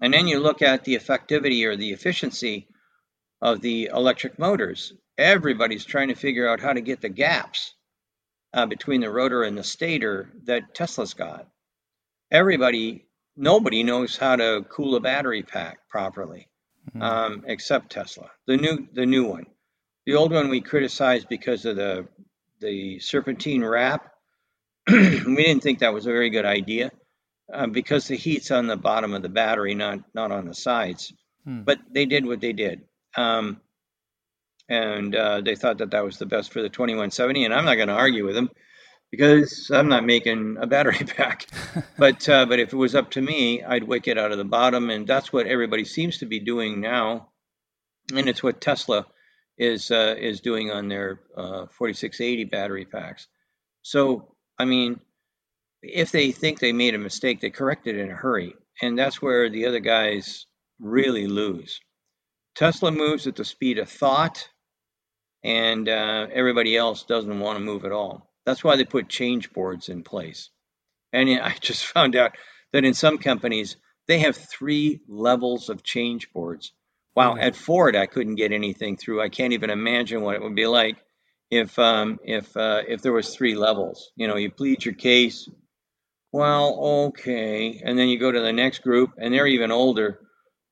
And 0.00 0.12
then 0.12 0.26
you 0.26 0.40
look 0.40 0.62
at 0.62 0.84
the 0.84 0.96
effectivity 0.96 1.64
or 1.64 1.76
the 1.76 1.90
efficiency 1.90 2.68
of 3.40 3.60
the 3.60 3.90
electric 3.92 4.38
motors. 4.38 4.92
Everybody's 5.22 5.84
trying 5.84 6.08
to 6.08 6.16
figure 6.16 6.48
out 6.48 6.60
how 6.60 6.72
to 6.72 6.80
get 6.80 7.00
the 7.00 7.08
gaps 7.08 7.74
uh, 8.52 8.66
between 8.66 9.00
the 9.00 9.10
rotor 9.10 9.44
and 9.44 9.56
the 9.56 9.62
stator 9.62 10.32
that 10.44 10.74
Tesla's 10.74 11.14
got. 11.14 11.46
Everybody, 12.30 13.06
nobody 13.36 13.84
knows 13.84 14.16
how 14.16 14.34
to 14.36 14.66
cool 14.68 14.96
a 14.96 15.00
battery 15.00 15.44
pack 15.44 15.88
properly, 15.88 16.48
mm-hmm. 16.90 17.02
um, 17.02 17.44
except 17.46 17.90
Tesla, 17.92 18.30
the 18.46 18.56
new 18.56 18.88
the 18.92 19.06
new 19.06 19.24
one. 19.24 19.46
The 20.06 20.14
old 20.14 20.32
one 20.32 20.48
we 20.48 20.60
criticized 20.60 21.28
because 21.28 21.64
of 21.66 21.76
the 21.76 22.08
the 22.60 22.98
serpentine 22.98 23.64
wrap. 23.64 24.12
we 24.90 25.36
didn't 25.36 25.62
think 25.62 25.78
that 25.78 25.94
was 25.94 26.06
a 26.06 26.12
very 26.12 26.30
good 26.30 26.44
idea 26.44 26.90
uh, 27.52 27.68
because 27.68 28.08
the 28.08 28.16
heat's 28.16 28.50
on 28.50 28.66
the 28.66 28.76
bottom 28.76 29.14
of 29.14 29.22
the 29.22 29.28
battery, 29.28 29.74
not 29.74 30.00
not 30.14 30.32
on 30.32 30.46
the 30.46 30.54
sides. 30.54 31.12
Hmm. 31.44 31.62
But 31.62 31.78
they 31.92 32.06
did 32.06 32.26
what 32.26 32.40
they 32.40 32.52
did, 32.52 32.82
um, 33.16 33.60
and 34.72 35.14
uh, 35.14 35.40
they 35.42 35.54
thought 35.54 35.78
that 35.78 35.90
that 35.90 36.04
was 36.04 36.18
the 36.18 36.24
best 36.24 36.50
for 36.50 36.62
the 36.62 36.70
2170. 36.70 37.44
And 37.44 37.52
I'm 37.52 37.66
not 37.66 37.74
going 37.74 37.88
to 37.88 37.94
argue 37.94 38.24
with 38.24 38.34
them 38.34 38.50
because 39.10 39.70
I'm 39.70 39.88
not 39.88 40.06
making 40.06 40.56
a 40.58 40.66
battery 40.66 41.04
pack. 41.06 41.46
but 41.98 42.26
uh, 42.28 42.46
but 42.46 42.58
if 42.58 42.72
it 42.72 42.76
was 42.76 42.94
up 42.94 43.10
to 43.12 43.20
me, 43.20 43.62
I'd 43.62 43.84
wick 43.84 44.08
it 44.08 44.18
out 44.18 44.32
of 44.32 44.38
the 44.38 44.44
bottom, 44.44 44.88
and 44.88 45.06
that's 45.06 45.32
what 45.32 45.46
everybody 45.46 45.84
seems 45.84 46.18
to 46.18 46.26
be 46.26 46.40
doing 46.40 46.80
now, 46.80 47.28
and 48.14 48.28
it's 48.28 48.42
what 48.42 48.62
Tesla 48.62 49.06
is 49.58 49.90
uh, 49.90 50.16
is 50.18 50.40
doing 50.40 50.70
on 50.70 50.88
their 50.88 51.20
uh, 51.36 51.66
4680 51.66 52.44
battery 52.44 52.86
packs. 52.86 53.28
So, 53.82 54.34
I 54.58 54.64
mean, 54.64 55.00
if 55.82 56.12
they 56.12 56.32
think 56.32 56.58
they 56.58 56.72
made 56.72 56.94
a 56.94 56.98
mistake, 56.98 57.40
they 57.40 57.50
correct 57.50 57.86
it 57.86 57.98
in 57.98 58.10
a 58.10 58.14
hurry, 58.14 58.54
and 58.80 58.98
that's 58.98 59.20
where 59.20 59.50
the 59.50 59.66
other 59.66 59.80
guys 59.80 60.46
really 60.80 61.26
lose. 61.26 61.78
Tesla 62.54 62.90
moves 62.90 63.26
at 63.26 63.36
the 63.36 63.44
speed 63.44 63.78
of 63.78 63.90
thought, 63.90 64.48
and 65.44 65.88
uh, 65.88 66.26
everybody 66.32 66.76
else 66.76 67.04
doesn't 67.04 67.40
want 67.40 67.58
to 67.58 67.64
move 67.64 67.84
at 67.84 67.92
all. 67.92 68.30
That's 68.44 68.64
why 68.64 68.76
they 68.76 68.84
put 68.84 69.08
change 69.08 69.52
boards 69.52 69.88
in 69.88 70.02
place. 70.02 70.50
And 71.12 71.28
I 71.42 71.54
just 71.60 71.86
found 71.86 72.16
out 72.16 72.36
that 72.72 72.84
in 72.84 72.94
some 72.94 73.18
companies, 73.18 73.76
they 74.08 74.20
have 74.20 74.36
three 74.36 75.00
levels 75.08 75.68
of 75.68 75.82
change 75.82 76.32
boards. 76.32 76.72
Wow, 77.14 77.36
at 77.36 77.56
Ford, 77.56 77.94
I 77.94 78.06
couldn't 78.06 78.36
get 78.36 78.52
anything 78.52 78.96
through. 78.96 79.20
I 79.22 79.28
can't 79.28 79.52
even 79.52 79.70
imagine 79.70 80.22
what 80.22 80.34
it 80.34 80.42
would 80.42 80.56
be 80.56 80.66
like 80.66 80.96
if 81.50 81.78
um, 81.78 82.18
if 82.24 82.56
uh, 82.56 82.82
if 82.88 83.02
there 83.02 83.12
was 83.12 83.36
three 83.36 83.54
levels. 83.54 84.10
You 84.16 84.28
know, 84.28 84.36
you 84.36 84.50
plead 84.50 84.84
your 84.84 84.94
case. 84.94 85.48
Well, 86.32 86.78
okay, 87.08 87.82
and 87.84 87.98
then 87.98 88.08
you 88.08 88.18
go 88.18 88.32
to 88.32 88.40
the 88.40 88.54
next 88.54 88.82
group, 88.82 89.12
and 89.18 89.34
they're 89.34 89.46
even 89.46 89.70
older. 89.70 90.20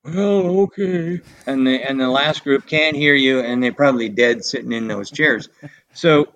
Well, 0.04 0.60
okay, 0.62 1.20
and 1.46 1.66
the 1.66 1.82
and 1.88 2.00
the 2.00 2.08
last 2.08 2.44
group 2.44 2.66
can't 2.66 2.96
hear 2.96 3.14
you, 3.14 3.40
and 3.40 3.62
they're 3.62 3.72
probably 3.72 4.10
dead 4.10 4.44
sitting 4.44 4.72
in 4.72 4.88
those 4.88 5.10
chairs. 5.12 5.48
So, 5.94 6.34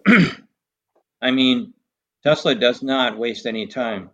I 1.23 1.30
mean, 1.33 1.75
Tesla 2.25 2.54
does 2.54 2.83
not 2.83 3.18
waste 3.18 3.47
any 3.47 3.66
time. 3.66 4.11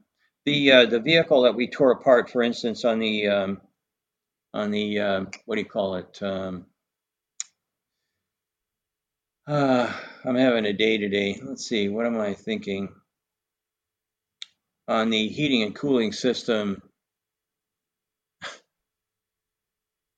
The 0.46 0.72
uh, 0.72 0.86
the 0.86 1.00
vehicle 1.00 1.42
that 1.42 1.56
we 1.56 1.68
tore 1.68 1.92
apart, 1.92 2.30
for 2.30 2.42
instance, 2.42 2.84
on 2.84 3.00
the 3.00 3.28
um, 3.28 3.60
on 4.54 4.70
the 4.70 5.00
uh, 5.00 5.24
what 5.46 5.56
do 5.56 5.62
you 5.62 5.68
call 5.68 5.96
it? 5.96 6.22
Um, 6.22 6.66
uh, 9.48 9.92
I'm 10.24 10.36
having 10.36 10.66
a 10.66 10.72
day 10.74 10.98
today. 10.98 11.40
Let's 11.44 11.66
see, 11.68 11.88
what 11.88 12.06
am 12.06 12.20
I 12.20 12.34
thinking? 12.34 12.88
On 14.88 15.10
the 15.10 15.28
heating 15.28 15.62
and 15.62 15.74
cooling 15.74 16.12
system, 16.12 16.82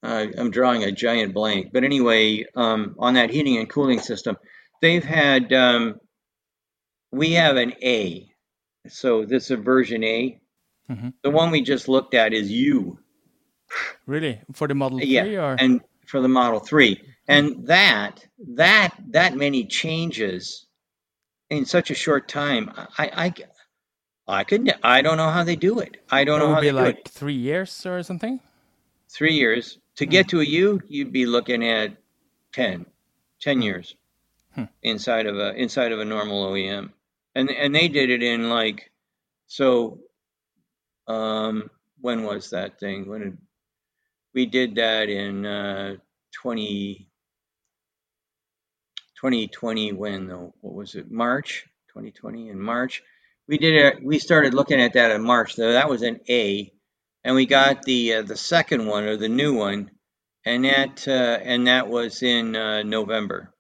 I'm 0.03 0.51
drawing 0.51 0.83
a 0.85 0.93
giant 0.93 1.33
blank. 1.33 1.73
But 1.73 1.85
anyway, 1.85 2.47
um, 2.57 2.97
on 2.99 3.15
that 3.15 3.31
heating 3.31 3.59
and 3.59 3.69
cooling 3.69 4.01
system, 4.01 4.37
they've 4.81 5.05
had, 5.05 5.53
um, 5.53 6.01
we 7.13 7.33
have 7.33 7.57
an 7.57 7.75
A. 7.83 8.29
So 8.89 9.25
this 9.25 9.51
is 9.51 9.61
version 9.61 10.03
A. 10.03 10.41
Mm-hmm. 10.91 11.11
The 11.23 11.31
one 11.31 11.51
we 11.51 11.63
just 11.63 11.89
looked 11.89 12.15
at 12.15 12.33
is 12.33 12.51
U. 12.51 12.99
Really, 14.07 14.41
for 14.53 14.69
the 14.69 14.75
Model 14.75 15.01
yeah, 15.01 15.23
Three, 15.23 15.37
or 15.37 15.57
and 15.59 15.81
for 16.07 16.21
the 16.21 16.29
Model 16.29 16.61
Three, 16.61 17.01
and 17.27 17.67
that 17.69 18.27
that 18.57 18.95
that 19.11 19.35
many 19.35 19.65
changes 19.65 20.67
in 21.49 21.65
such 21.65 21.91
a 21.91 21.95
short 21.95 22.29
time, 22.29 22.71
I, 22.99 23.11
I 23.25 23.35
I 24.41 24.45
could. 24.45 24.71
I 24.83 25.01
don't 25.01 25.17
know 25.17 25.31
how 25.31 25.45
they 25.45 25.57
do 25.57 25.79
it. 25.79 25.97
I 26.11 26.25
don't 26.25 26.41
It 26.41 26.45
know 26.45 26.55
how 26.55 26.61
they 26.61 26.67
be 26.67 26.71
do 26.71 26.77
like 26.77 27.09
three 27.09 27.35
years 27.35 27.87
or 27.87 28.03
something. 28.03 28.41
Three 29.09 29.35
years 29.35 29.79
to 29.97 30.07
get 30.07 30.29
to 30.31 30.41
a 30.41 30.45
U, 30.45 30.81
you'd 30.89 31.13
be 31.13 31.27
looking 31.27 31.67
at 31.67 31.97
10, 32.53 32.87
10 33.41 33.63
years 33.63 33.97
Hmm. 34.55 34.65
inside 34.83 35.27
of 35.27 35.39
a 35.39 35.55
inside 35.55 35.93
of 35.93 36.01
a 36.01 36.05
normal 36.05 36.47
OEM, 36.51 36.93
and 37.35 37.51
and 37.51 37.75
they 37.75 37.89
did 37.89 38.11
it 38.11 38.23
in 38.23 38.51
like 38.51 38.91
so. 39.47 40.01
Um, 41.09 41.71
when 42.01 42.25
was 42.25 42.51
that 42.51 42.79
thing? 42.81 43.09
When 43.09 43.21
did, 43.21 43.39
we 44.35 44.47
did 44.47 44.77
that 44.77 45.09
in 45.09 45.47
uh, 45.47 45.97
20, 46.33 47.09
2020 49.21 49.93
when 49.93 50.27
though 50.29 50.55
what 50.61 50.75
was 50.75 50.95
it 50.95 51.11
march 51.11 51.67
2020 51.89 52.49
in 52.51 52.61
march 52.61 53.03
we 53.49 53.59
did 53.59 53.75
it 53.75 54.05
we 54.05 54.19
started 54.19 54.55
looking 54.55 54.81
at 54.81 54.95
that 54.95 55.11
in 55.11 55.23
march 55.23 55.57
though 55.57 55.73
that 55.73 55.89
was 55.89 56.03
an 56.03 56.21
a 56.29 56.73
and 57.25 57.35
we 57.37 57.47
got 57.47 57.83
the 57.85 58.15
uh, 58.15 58.23
the 58.23 58.37
second 58.37 58.87
one 58.87 59.05
or 59.05 59.17
the 59.17 59.29
new 59.29 59.57
one 59.57 59.91
and 60.47 60.65
that 60.65 61.07
uh, 61.09 61.39
and 61.45 61.67
that 61.69 61.89
was 61.89 62.23
in 62.23 62.57
uh, 62.57 62.83
november 62.83 63.55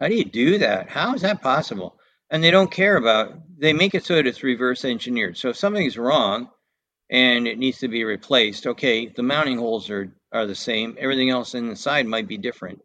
how 0.00 0.08
do 0.08 0.14
you 0.16 0.24
do 0.26 0.58
that 0.58 0.90
how 0.90 1.14
is 1.14 1.22
that 1.22 1.42
possible 1.42 1.98
and 2.30 2.44
they 2.44 2.50
don't 2.50 2.70
care 2.72 2.96
about 2.96 3.34
they 3.58 3.72
make 3.72 3.94
it 3.94 4.04
so 4.04 4.16
that 4.16 4.26
it's 4.26 4.42
reverse 4.42 4.84
engineered 4.84 5.36
so 5.36 5.50
if 5.50 5.56
something's 5.56 5.98
wrong 5.98 6.48
and 7.10 7.48
it 7.48 7.58
needs 7.58 7.78
to 7.78 7.88
be 7.88 8.04
replaced 8.04 8.66
okay 8.66 9.08
the 9.08 9.22
mounting 9.22 9.58
holes 9.58 9.90
are 9.90 10.12
are 10.32 10.46
the 10.46 10.54
same 10.54 10.96
everything 10.98 11.30
else 11.30 11.54
inside 11.54 12.06
might 12.06 12.28
be 12.28 12.38
different 12.38 12.80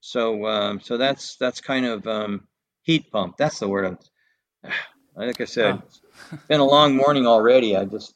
so 0.00 0.46
um, 0.46 0.80
so 0.80 0.96
that's 0.98 1.36
that's 1.36 1.60
kind 1.62 1.86
of 1.86 2.06
um, 2.08 2.48
heat 2.82 3.10
pump. 3.12 3.36
That's 3.38 3.60
the 3.60 3.68
word. 3.68 3.98
I'm, 4.64 4.72
like 5.16 5.40
I 5.40 5.44
said, 5.46 5.76
Ah. 5.76 5.82
it's 5.86 6.00
been 6.48 6.60
a 6.60 6.64
long 6.66 6.96
morning 6.96 7.26
already. 7.26 7.76
I 7.76 7.84
just 7.86 8.14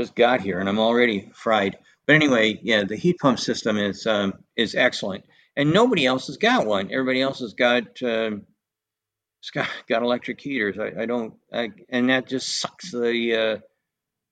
just 0.00 0.14
got 0.14 0.40
here 0.40 0.58
and 0.58 0.68
I'm 0.68 0.78
already 0.78 1.30
fried. 1.34 1.78
But 2.06 2.16
anyway, 2.16 2.58
yeah, 2.62 2.84
the 2.84 2.96
heat 2.96 3.18
pump 3.18 3.38
system 3.38 3.76
is 3.76 4.06
um, 4.06 4.34
is 4.56 4.74
excellent, 4.74 5.24
and 5.56 5.72
nobody 5.72 6.06
else 6.06 6.26
has 6.26 6.36
got 6.38 6.66
one. 6.66 6.90
Everybody 6.92 7.22
else 7.22 7.40
has 7.40 7.54
got 7.54 8.02
it's 9.40 9.50
got, 9.50 9.68
got 9.88 10.02
electric 10.02 10.40
heaters. 10.40 10.76
I, 10.78 11.02
I 11.02 11.06
don't, 11.06 11.34
I, 11.52 11.70
and 11.88 12.10
that 12.10 12.28
just 12.28 12.60
sucks 12.60 12.90
the 12.92 13.34
uh, 13.34 13.58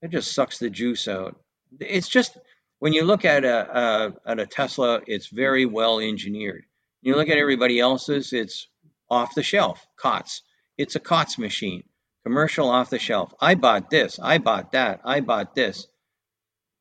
it 0.02 0.10
just 0.10 0.32
sucks 0.32 0.58
the 0.58 0.70
juice 0.70 1.08
out. 1.08 1.36
It's 1.80 2.08
just 2.08 2.36
when 2.78 2.92
you 2.92 3.04
look 3.04 3.24
at 3.24 3.44
a, 3.44 3.78
a 3.78 4.30
at 4.30 4.38
a 4.38 4.46
Tesla, 4.46 5.00
it's 5.06 5.28
very 5.28 5.64
well 5.64 5.98
engineered. 5.98 6.64
You 7.00 7.16
look 7.16 7.28
at 7.28 7.38
everybody 7.38 7.80
else's, 7.80 8.32
it's 8.32 8.68
off 9.10 9.34
the 9.34 9.42
shelf, 9.42 9.86
COTS. 9.96 10.42
It's 10.76 10.96
a 10.96 11.00
COTS 11.00 11.38
machine, 11.38 11.84
commercial 12.24 12.68
off 12.68 12.90
the 12.90 12.98
shelf. 12.98 13.32
I 13.40 13.54
bought 13.54 13.90
this, 13.90 14.18
I 14.22 14.38
bought 14.38 14.72
that, 14.72 15.00
I 15.04 15.20
bought 15.20 15.54
this. 15.54 15.86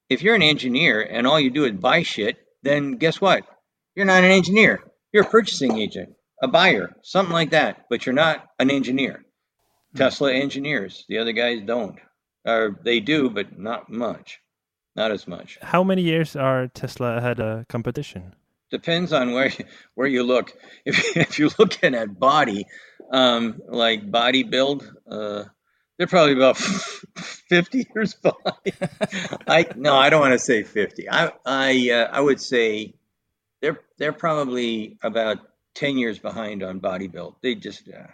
If 0.10 0.22
you're 0.22 0.36
an 0.36 0.42
engineer 0.42 1.02
and 1.02 1.28
all 1.28 1.40
you 1.40 1.50
do 1.50 1.66
is 1.66 1.74
buy 1.74 2.04
shit, 2.04 2.38
then 2.64 2.94
guess 2.94 3.20
what? 3.20 3.44
You're 3.96 4.06
not 4.06 4.24
an 4.24 4.32
engineer. 4.32 4.84
You're 5.12 5.24
a 5.24 5.30
purchasing 5.30 5.78
agent, 5.78 6.10
a 6.42 6.48
buyer, 6.48 6.96
something 7.04 7.34
like 7.34 7.52
that, 7.52 7.86
but 7.90 8.06
you're 8.06 8.14
not 8.14 8.46
an 8.60 8.70
engineer. 8.70 9.26
Hmm. 9.94 9.98
Tesla 9.98 10.34
engineers, 10.34 11.06
the 11.10 11.18
other 11.18 11.34
guys 11.34 11.62
don't. 11.66 12.00
Or 12.46 12.80
they 12.84 13.00
do, 13.00 13.30
but 13.30 13.58
not 13.58 13.90
much. 13.90 14.40
Not 14.96 15.12
as 15.12 15.28
much. 15.28 15.60
How 15.62 15.84
many 15.84 16.02
years 16.02 16.36
are 16.36 16.68
Tesla 16.68 17.18
ahead 17.18 17.40
of 17.40 17.68
competition? 17.68 18.34
Depends 18.72 19.14
on 19.14 19.32
where 19.32 19.52
where 19.96 20.08
you 20.08 20.24
look. 20.24 20.54
If 20.86 21.18
if 21.18 21.40
you're 21.40 21.52
looking 21.60 21.94
at 21.96 22.20
body, 22.20 22.66
um, 23.12 23.62
like 23.68 24.10
body 24.10 24.44
build, 24.44 24.90
uh, 25.10 25.46
they're 25.98 26.08
probably 26.08 26.34
about 26.34 26.58
50 27.50 27.88
years 27.96 28.14
behind. 28.24 28.90
I 29.48 29.66
no, 29.76 29.96
I 29.96 30.10
don't 30.10 30.22
want 30.22 30.34
to 30.34 30.40
say 30.40 30.64
50. 30.64 31.10
I 31.10 31.32
I 31.46 31.92
uh, 31.92 32.10
I 32.12 32.22
would 32.22 32.42
say 32.42 32.96
they're 33.62 33.80
they're 33.98 34.14
probably 34.14 34.98
about 35.04 35.40
10 35.76 35.98
years 35.98 36.20
behind 36.20 36.64
on 36.64 36.80
body 36.80 37.08
build. 37.08 37.36
They 37.42 37.56
just 37.56 37.90
uh, 37.90 38.08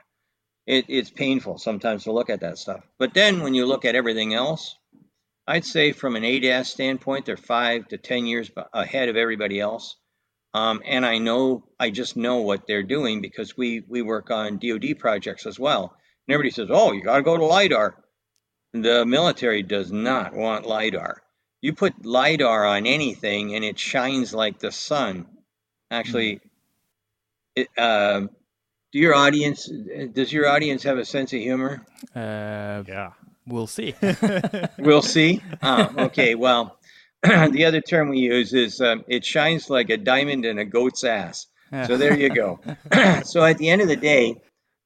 it, 0.67 0.85
it's 0.87 1.09
painful 1.11 1.57
sometimes 1.57 2.05
to 2.05 2.11
look 2.11 2.29
at 2.29 2.41
that 2.41 2.57
stuff. 2.57 2.83
But 2.99 3.13
then 3.13 3.41
when 3.43 3.53
you 3.53 3.65
look 3.65 3.85
at 3.85 3.95
everything 3.95 4.33
else, 4.33 4.77
I'd 5.47 5.65
say 5.65 5.91
from 5.91 6.15
an 6.15 6.23
ADAS 6.23 6.67
standpoint, 6.67 7.25
they're 7.25 7.37
five 7.37 7.87
to 7.89 7.97
10 7.97 8.25
years 8.27 8.49
ahead 8.73 9.09
of 9.09 9.17
everybody 9.17 9.59
else. 9.59 9.97
Um, 10.53 10.81
and 10.85 11.05
I 11.05 11.17
know, 11.17 11.63
I 11.79 11.89
just 11.89 12.15
know 12.15 12.37
what 12.37 12.67
they're 12.67 12.83
doing 12.83 13.21
because 13.21 13.57
we, 13.57 13.83
we 13.87 14.01
work 14.01 14.29
on 14.31 14.59
DoD 14.59 14.99
projects 14.99 15.45
as 15.45 15.59
well. 15.59 15.95
And 16.27 16.33
everybody 16.33 16.51
says, 16.51 16.69
oh, 16.71 16.91
you 16.91 17.01
got 17.03 17.17
to 17.17 17.23
go 17.23 17.37
to 17.37 17.45
LIDAR. 17.45 17.95
The 18.73 19.05
military 19.05 19.63
does 19.63 19.91
not 19.91 20.33
want 20.35 20.65
LIDAR. 20.67 21.21
You 21.61 21.73
put 21.73 22.05
LIDAR 22.05 22.65
on 22.65 22.85
anything 22.85 23.55
and 23.55 23.63
it 23.63 23.79
shines 23.79 24.33
like 24.33 24.59
the 24.59 24.71
sun. 24.71 25.25
Actually, 25.89 26.41
it, 27.55 27.67
um 27.77 28.29
do 28.91 28.99
your 28.99 29.15
audience, 29.15 29.67
does 30.13 30.31
your 30.31 30.47
audience 30.47 30.83
have 30.83 30.99
a 30.99 31.05
sense 31.05 31.33
of 31.33 31.39
humor? 31.39 31.83
Uh, 32.15 32.83
Yeah. 32.87 33.11
we'll 33.47 33.65
see. 33.67 33.95
We'll 34.77 35.01
see. 35.01 35.41
Ah, 35.63 35.91
okay. 36.05 36.35
Well, 36.35 36.77
the 37.51 37.65
other 37.65 37.81
term 37.81 38.09
we 38.09 38.19
use 38.19 38.53
is 38.53 38.81
um, 38.81 39.03
it 39.07 39.23
shines 39.25 39.69
like 39.69 39.89
a 39.89 39.97
diamond 39.97 40.45
in 40.45 40.59
a 40.59 40.65
goat's 40.65 41.03
ass. 41.03 41.47
So 41.87 41.97
there 41.97 42.17
you 42.17 42.29
go. 42.29 42.59
so 43.23 43.43
at 43.43 43.57
the 43.57 43.69
end 43.69 43.81
of 43.81 43.87
the 43.87 43.95
day, 43.95 44.41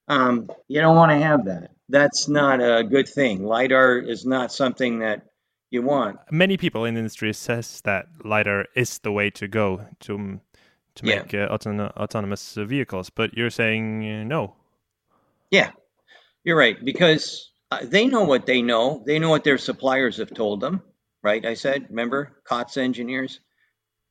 um, 0.08 0.48
you 0.68 0.80
don't 0.80 0.96
want 0.96 1.10
to 1.12 1.18
have 1.18 1.44
that. 1.46 1.72
That's 1.88 2.28
not 2.28 2.60
a 2.60 2.84
good 2.84 3.08
thing. 3.08 3.44
LiDAR 3.44 3.98
is 3.98 4.24
not 4.24 4.52
something 4.52 5.00
that 5.00 5.22
you 5.70 5.82
want. 5.82 6.18
Many 6.30 6.56
people 6.56 6.84
in 6.84 6.94
the 6.94 6.98
industry 7.00 7.32
says 7.34 7.80
that 7.82 8.06
lidar 8.24 8.66
is 8.74 8.98
the 9.00 9.12
way 9.12 9.30
to 9.30 9.48
go 9.48 9.86
to 10.00 10.40
to 10.94 11.06
Yeah. 11.06 11.16
make 11.22 11.34
uh, 11.34 11.48
autono- 11.48 11.92
autonomous 11.96 12.54
vehicles, 12.54 13.10
but 13.10 13.34
you're 13.36 13.50
saying 13.50 14.04
uh, 14.04 14.24
no. 14.24 14.54
Yeah, 15.50 15.70
you're 16.44 16.56
right. 16.58 16.76
Because 16.84 17.50
uh, 17.70 17.80
they 17.84 18.06
know 18.06 18.24
what 18.24 18.46
they 18.46 18.62
know. 18.62 19.02
They 19.06 19.18
know 19.18 19.30
what 19.30 19.44
their 19.44 19.58
suppliers 19.58 20.16
have 20.16 20.32
told 20.34 20.60
them, 20.60 20.82
right? 21.22 21.44
I 21.44 21.54
said, 21.54 21.86
remember, 21.90 22.32
COTS 22.44 22.76
engineers, 22.76 23.40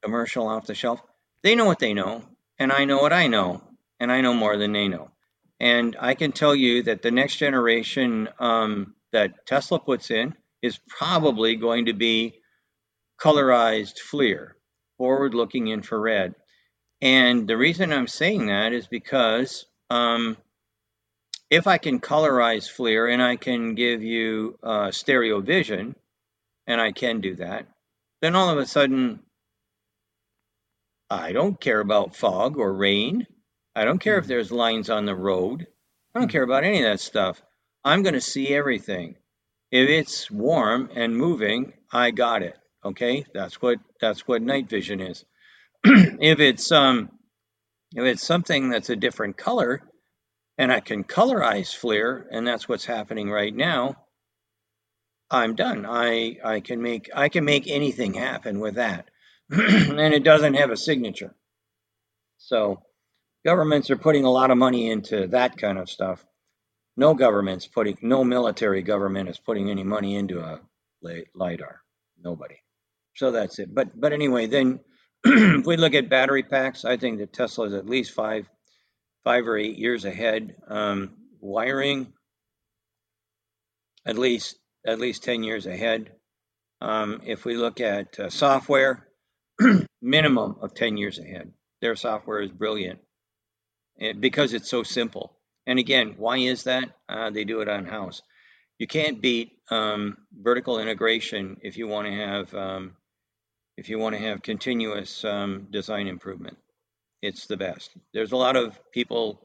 commercial 0.03 0.47
off 0.47 0.67
the 0.67 0.75
shelf. 0.75 1.01
They 1.43 1.55
know 1.55 1.65
what 1.65 1.79
they 1.79 1.93
know, 1.93 2.23
and 2.59 2.71
I 2.71 2.85
know 2.85 2.97
what 2.97 3.13
I 3.13 3.27
know, 3.27 3.63
and 3.99 4.11
I 4.11 4.21
know 4.21 4.33
more 4.33 4.57
than 4.57 4.73
they 4.73 4.87
know. 4.87 5.11
And 5.59 5.95
I 5.99 6.13
can 6.13 6.31
tell 6.31 6.55
you 6.55 6.83
that 6.83 7.01
the 7.01 7.11
next 7.11 7.37
generation 7.37 8.29
um, 8.39 8.95
that 9.11 9.45
Tesla 9.45 9.79
puts 9.79 10.11
in 10.11 10.35
is 10.61 10.79
probably 10.87 11.55
going 11.55 11.85
to 11.85 11.93
be 11.93 12.35
colorized 13.19 13.95
FLIR, 13.99 14.51
forward 14.97 15.33
looking 15.33 15.67
infrared. 15.67 16.35
And 17.01 17.47
the 17.47 17.57
reason 17.57 17.93
I'm 17.93 18.07
saying 18.07 18.47
that 18.47 18.73
is 18.73 18.87
because 18.87 19.65
um, 19.89 20.37
if 21.49 21.67
I 21.67 21.77
can 21.77 21.99
colorize 21.99 22.69
FLIR 22.69 23.13
and 23.13 23.21
I 23.21 23.35
can 23.35 23.75
give 23.75 24.03
you 24.03 24.57
uh, 24.63 24.91
stereo 24.91 25.41
vision, 25.41 25.95
and 26.67 26.79
I 26.81 26.91
can 26.91 27.21
do 27.21 27.35
that, 27.35 27.67
then 28.21 28.35
all 28.35 28.49
of 28.49 28.57
a 28.57 28.65
sudden, 28.65 29.21
I 31.09 31.31
don't 31.31 31.59
care 31.59 31.79
about 31.79 32.15
fog 32.15 32.57
or 32.57 32.73
rain. 32.73 33.27
I 33.75 33.85
don't 33.85 33.99
care 33.99 34.17
if 34.17 34.25
Mhm. 34.25 34.27
there's 34.27 34.51
lines 34.51 34.89
on 34.89 35.05
the 35.05 35.15
road. 35.15 35.67
I 36.13 36.19
don't 36.19 36.29
care 36.29 36.43
about 36.43 36.63
any 36.63 36.79
of 36.79 36.83
that 36.85 36.99
stuff. 36.99 37.41
I'm 37.83 38.03
going 38.03 38.15
to 38.15 38.21
see 38.21 38.49
everything. 38.53 39.15
If 39.71 39.89
it's 39.89 40.29
warm 40.31 40.89
and 40.95 41.15
moving, 41.15 41.73
I 41.91 42.11
got 42.11 42.43
it. 42.43 42.57
Okay, 42.83 43.25
that's 43.33 43.61
what 43.61 43.79
that's 44.01 44.27
what 44.27 44.41
night 44.41 44.69
vision 44.69 44.99
is. 45.01 45.25
if 45.85 46.39
it's 46.39 46.71
um, 46.71 47.11
if 47.95 48.03
it's 48.05 48.25
something 48.25 48.69
that's 48.69 48.89
a 48.89 48.95
different 48.95 49.37
color, 49.37 49.81
and 50.57 50.71
I 50.71 50.79
can 50.79 51.03
colorize 51.03 51.75
FLIR, 51.75 52.27
and 52.31 52.47
that's 52.47 52.69
what's 52.69 52.85
happening 52.85 53.29
right 53.29 53.55
now, 53.55 53.97
I'm 55.29 55.55
done. 55.55 55.85
I 55.85 56.37
I 56.43 56.59
can 56.61 56.81
make 56.81 57.09
I 57.13 57.29
can 57.29 57.45
make 57.45 57.67
anything 57.67 58.13
happen 58.13 58.59
with 58.59 58.75
that, 58.75 59.09
and 59.49 60.13
it 60.13 60.23
doesn't 60.23 60.53
have 60.55 60.71
a 60.71 60.77
signature. 60.77 61.35
So 62.37 62.81
governments 63.45 63.89
are 63.89 63.97
putting 63.97 64.25
a 64.25 64.31
lot 64.31 64.51
of 64.51 64.57
money 64.57 64.89
into 64.89 65.27
that 65.27 65.57
kind 65.57 65.77
of 65.77 65.89
stuff. 65.89 66.25
No 66.95 67.13
government's 67.13 67.67
putting 67.67 67.97
no 68.01 68.23
military 68.23 68.81
government 68.83 69.29
is 69.29 69.39
putting 69.39 69.69
any 69.69 69.83
money 69.83 70.15
into 70.15 70.39
a 70.39 70.61
lidar. 71.35 71.81
Nobody. 72.23 72.61
So 73.15 73.31
that's 73.31 73.59
it. 73.59 73.73
But 73.73 73.99
but 73.99 74.13
anyway, 74.13 74.47
then 74.47 74.79
if 75.25 75.65
we 75.65 75.77
look 75.77 75.93
at 75.93 76.09
battery 76.09 76.43
packs, 76.43 76.85
I 76.85 76.97
think 76.97 77.19
that 77.19 77.33
Tesla 77.33 77.65
is 77.67 77.73
at 77.73 77.85
least 77.85 78.13
five 78.13 78.49
five 79.23 79.47
or 79.47 79.57
eight 79.57 79.77
years 79.77 80.05
ahead. 80.05 80.55
Um, 80.67 81.15
wiring, 81.41 82.13
at 84.05 84.17
least 84.17 84.57
at 84.87 84.99
least 84.99 85.23
ten 85.23 85.43
years 85.43 85.67
ahead. 85.67 86.11
Um, 86.81 87.21
if 87.25 87.45
we 87.45 87.55
look 87.55 87.81
at 87.81 88.19
uh, 88.19 88.29
software, 88.29 89.07
minimum 90.01 90.55
of 90.61 90.73
ten 90.73 90.97
years 90.97 91.19
ahead. 91.19 91.51
Their 91.81 91.95
software 91.95 92.41
is 92.41 92.51
brilliant, 92.51 92.99
and 93.99 94.21
because 94.21 94.53
it's 94.53 94.69
so 94.69 94.83
simple. 94.83 95.37
And 95.67 95.79
again, 95.79 96.15
why 96.17 96.37
is 96.37 96.63
that? 96.63 96.89
Uh, 97.09 97.29
they 97.29 97.43
do 97.43 97.61
it 97.61 97.69
on 97.69 97.85
house. 97.85 98.21
You 98.79 98.87
can't 98.87 99.21
beat 99.21 99.51
um, 99.69 100.17
vertical 100.33 100.79
integration 100.79 101.57
if 101.61 101.77
you 101.77 101.87
want 101.87 102.07
to 102.07 102.13
have 102.13 102.53
um, 102.53 102.93
if 103.77 103.89
you 103.89 103.99
want 103.99 104.15
to 104.15 104.21
have 104.21 104.41
continuous 104.41 105.23
um, 105.25 105.67
design 105.71 106.07
improvement. 106.07 106.57
It's 107.21 107.47
the 107.47 107.57
best. 107.57 107.91
There's 108.13 108.31
a 108.31 108.37
lot 108.37 108.55
of 108.55 108.79
people 108.91 109.41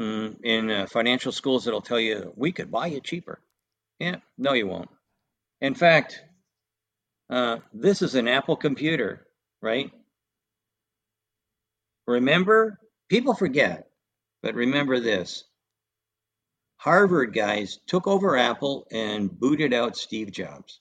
mm, 0.00 0.36
in 0.42 0.70
uh, 0.70 0.86
financial 0.86 1.32
schools 1.32 1.64
that'll 1.64 1.82
tell 1.82 2.00
you 2.00 2.32
we 2.36 2.52
could 2.52 2.70
buy 2.70 2.88
it 2.88 3.04
cheaper. 3.04 3.40
Yeah, 3.98 4.16
no, 4.38 4.52
you 4.52 4.66
won't. 4.66 4.90
In 5.60 5.74
fact, 5.74 6.22
uh, 7.30 7.58
this 7.72 8.02
is 8.02 8.14
an 8.14 8.28
Apple 8.28 8.56
computer, 8.56 9.26
right? 9.62 9.90
Remember, 12.06 12.78
people 13.08 13.34
forget, 13.34 13.88
but 14.42 14.54
remember 14.54 15.00
this. 15.00 15.44
Harvard 16.78 17.34
guys 17.34 17.80
took 17.86 18.06
over 18.06 18.36
Apple 18.36 18.86
and 18.92 19.30
booted 19.40 19.72
out 19.72 19.96
Steve 19.96 20.30
Jobs. 20.30 20.80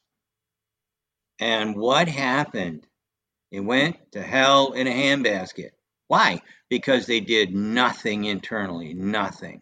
And 1.39 1.75
what 1.75 2.07
happened? 2.07 2.85
It 3.51 3.61
went 3.61 3.97
to 4.11 4.21
hell 4.21 4.73
in 4.73 4.87
a 4.87 4.91
handbasket. 4.91 5.71
Why? 6.07 6.41
Because 6.69 7.05
they 7.07 7.21
did 7.21 7.55
nothing 7.55 8.25
internally, 8.25 8.93
nothing. 8.93 9.61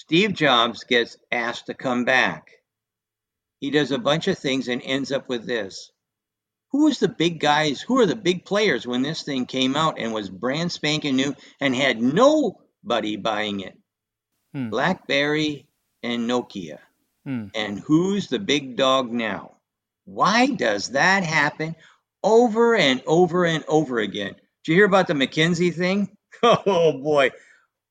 Steve 0.00 0.32
Jobs 0.32 0.84
gets 0.84 1.16
asked 1.32 1.66
to 1.66 1.74
come 1.74 2.04
back. 2.04 2.52
He 3.58 3.72
does 3.72 3.90
a 3.90 3.98
bunch 3.98 4.28
of 4.28 4.38
things 4.38 4.68
and 4.68 4.80
ends 4.80 5.10
up 5.10 5.28
with 5.28 5.44
this. 5.44 5.90
Who 6.70 6.84
was 6.84 7.00
the 7.00 7.08
big 7.08 7.40
guys? 7.40 7.80
Who 7.80 7.98
are 7.98 8.06
the 8.06 8.14
big 8.14 8.44
players 8.44 8.86
when 8.86 9.02
this 9.02 9.24
thing 9.24 9.44
came 9.44 9.74
out 9.74 9.98
and 9.98 10.14
was 10.14 10.30
brand 10.30 10.70
spanking 10.70 11.16
new 11.16 11.34
and 11.60 11.74
had 11.74 12.00
nobody 12.00 13.16
buying 13.16 13.58
it? 13.58 13.76
Hmm. 14.54 14.70
BlackBerry 14.70 15.66
and 16.04 16.30
Nokia. 16.30 16.78
Hmm. 17.24 17.46
And 17.56 17.80
who's 17.80 18.28
the 18.28 18.38
big 18.38 18.76
dog 18.76 19.10
now? 19.10 19.56
Why 20.04 20.46
does 20.46 20.90
that 20.90 21.24
happen 21.24 21.74
over 22.22 22.76
and 22.76 23.02
over 23.04 23.46
and 23.46 23.64
over 23.66 23.98
again? 23.98 24.36
Did 24.62 24.68
you 24.68 24.74
hear 24.74 24.86
about 24.86 25.08
the 25.08 25.14
McKinsey 25.14 25.74
thing? 25.74 26.08
Oh 26.40 26.92
boy. 26.92 27.32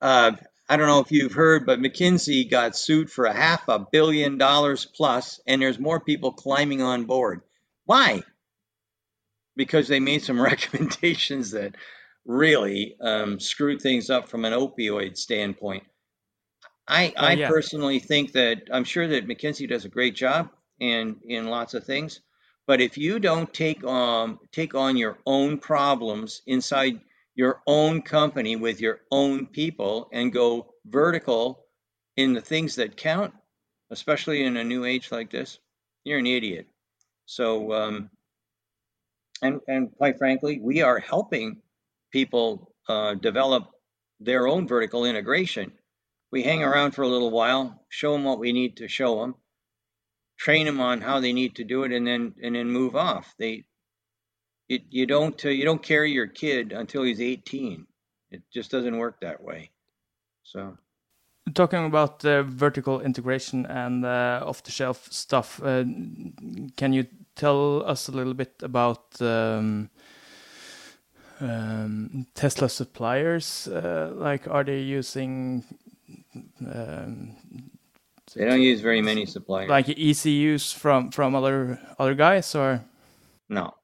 Uh, 0.01 0.31
I 0.69 0.75
don't 0.75 0.87
know 0.87 0.99
if 0.99 1.11
you've 1.11 1.33
heard, 1.33 1.65
but 1.65 1.79
McKinsey 1.79 2.49
got 2.49 2.75
sued 2.75 3.09
for 3.09 3.25
a 3.25 3.33
half 3.33 3.67
a 3.69 3.79
billion 3.79 4.37
dollars 4.37 4.85
plus, 4.85 5.39
and 5.47 5.61
there's 5.61 5.79
more 5.79 5.99
people 5.99 6.33
climbing 6.33 6.81
on 6.81 7.05
board. 7.05 7.41
Why? 7.85 8.23
Because 9.55 9.87
they 9.87 9.99
made 9.99 10.23
some 10.23 10.41
recommendations 10.41 11.51
that 11.51 11.75
really 12.25 12.97
um, 12.99 13.39
screwed 13.39 13.81
things 13.81 14.09
up 14.09 14.27
from 14.27 14.43
an 14.43 14.53
opioid 14.53 15.17
standpoint. 15.17 15.83
I, 16.87 17.13
oh, 17.15 17.25
I 17.25 17.31
yeah. 17.33 17.47
personally 17.49 17.99
think 17.99 18.33
that 18.33 18.63
I'm 18.71 18.83
sure 18.83 19.07
that 19.07 19.27
McKinsey 19.27 19.67
does 19.67 19.85
a 19.85 19.89
great 19.89 20.15
job 20.15 20.49
and 20.79 21.17
in 21.27 21.47
lots 21.47 21.73
of 21.73 21.85
things, 21.85 22.21
but 22.65 22.81
if 22.81 22.97
you 22.97 23.19
don't 23.19 23.51
take 23.53 23.83
um 23.83 24.39
take 24.51 24.75
on 24.75 24.97
your 24.97 25.17
own 25.25 25.57
problems 25.57 26.41
inside 26.45 26.99
your 27.37 27.61
own 27.67 28.01
company 28.01 28.55
with 28.55 28.81
your 28.81 29.01
own 29.11 29.45
people 29.45 30.09
and 30.11 30.33
go 30.33 30.73
vertical 30.87 31.63
in 32.17 32.33
the 32.33 32.41
things 32.41 32.75
that 32.75 32.97
count, 32.97 33.31
especially 33.91 34.43
in 34.43 34.57
a 34.57 34.63
new 34.63 34.83
age 34.85 35.11
like 35.11 35.29
this, 35.29 35.59
you're 36.03 36.17
an 36.17 36.25
idiot. 36.25 36.65
So, 37.27 37.71
um, 37.73 38.09
and 39.43 39.61
and 39.67 39.95
quite 39.95 40.17
frankly, 40.17 40.59
we 40.59 40.81
are 40.81 40.97
helping 40.97 41.61
people 42.11 42.73
uh, 42.89 43.13
develop 43.13 43.69
their 44.19 44.47
own 44.47 44.67
vertical 44.67 45.05
integration. 45.05 45.71
We 46.31 46.41
hang 46.41 46.63
around 46.63 46.93
for 46.93 47.03
a 47.03 47.07
little 47.07 47.29
while, 47.29 47.85
show 47.89 48.13
them 48.13 48.23
what 48.23 48.39
we 48.39 48.51
need 48.51 48.77
to 48.77 48.87
show 48.87 49.21
them, 49.21 49.35
train 50.39 50.65
them 50.65 50.81
on 50.81 51.01
how 51.01 51.19
they 51.19 51.33
need 51.33 51.57
to 51.57 51.63
do 51.63 51.83
it, 51.83 51.91
and 51.91 52.07
then 52.07 52.33
and 52.41 52.55
then 52.55 52.71
move 52.71 52.95
off. 52.95 53.35
They 53.37 53.65
it, 54.69 54.83
you 54.89 55.05
don't 55.05 55.43
uh, 55.45 55.49
you 55.49 55.65
don't 55.65 55.81
carry 55.81 56.11
your 56.11 56.27
kid 56.27 56.73
until 56.73 57.03
he's 57.03 57.21
18 57.21 57.87
it 58.31 58.41
just 58.51 58.71
doesn't 58.71 58.97
work 58.97 59.19
that 59.21 59.41
way. 59.43 59.71
So. 60.43 60.77
Talking 61.53 61.85
about 61.85 62.25
uh, 62.25 62.43
vertical 62.43 62.99
integration 62.99 63.65
and 63.65 64.05
uh, 64.05 64.43
off 64.45 64.63
the 64.63 64.71
shelf 64.71 65.07
stuff 65.11 65.61
uh, 65.63 65.85
can 66.75 66.91
you 66.91 67.07
tell 67.35 67.83
us 67.85 68.09
a 68.09 68.11
little 68.11 68.33
bit 68.33 68.55
about 68.61 69.21
um, 69.21 69.89
um, 71.39 72.27
tesla 72.35 72.67
suppliers? 72.67 73.65
Uh, 73.69 74.11
like 74.15 74.45
are 74.49 74.65
they 74.65 74.79
using 74.79 75.63
um, 76.69 77.37
they 78.35 78.43
don't 78.43 78.61
use 78.61 78.81
very 78.81 79.01
many 79.01 79.25
suppliers. 79.25 79.69
like 79.69 79.87
ECUs 79.87 80.73
from 80.73 81.11
from 81.11 81.33
other 81.33 81.79
other 81.97 82.13
guys 82.13 82.53
or? 82.55 82.83
No 83.47 83.76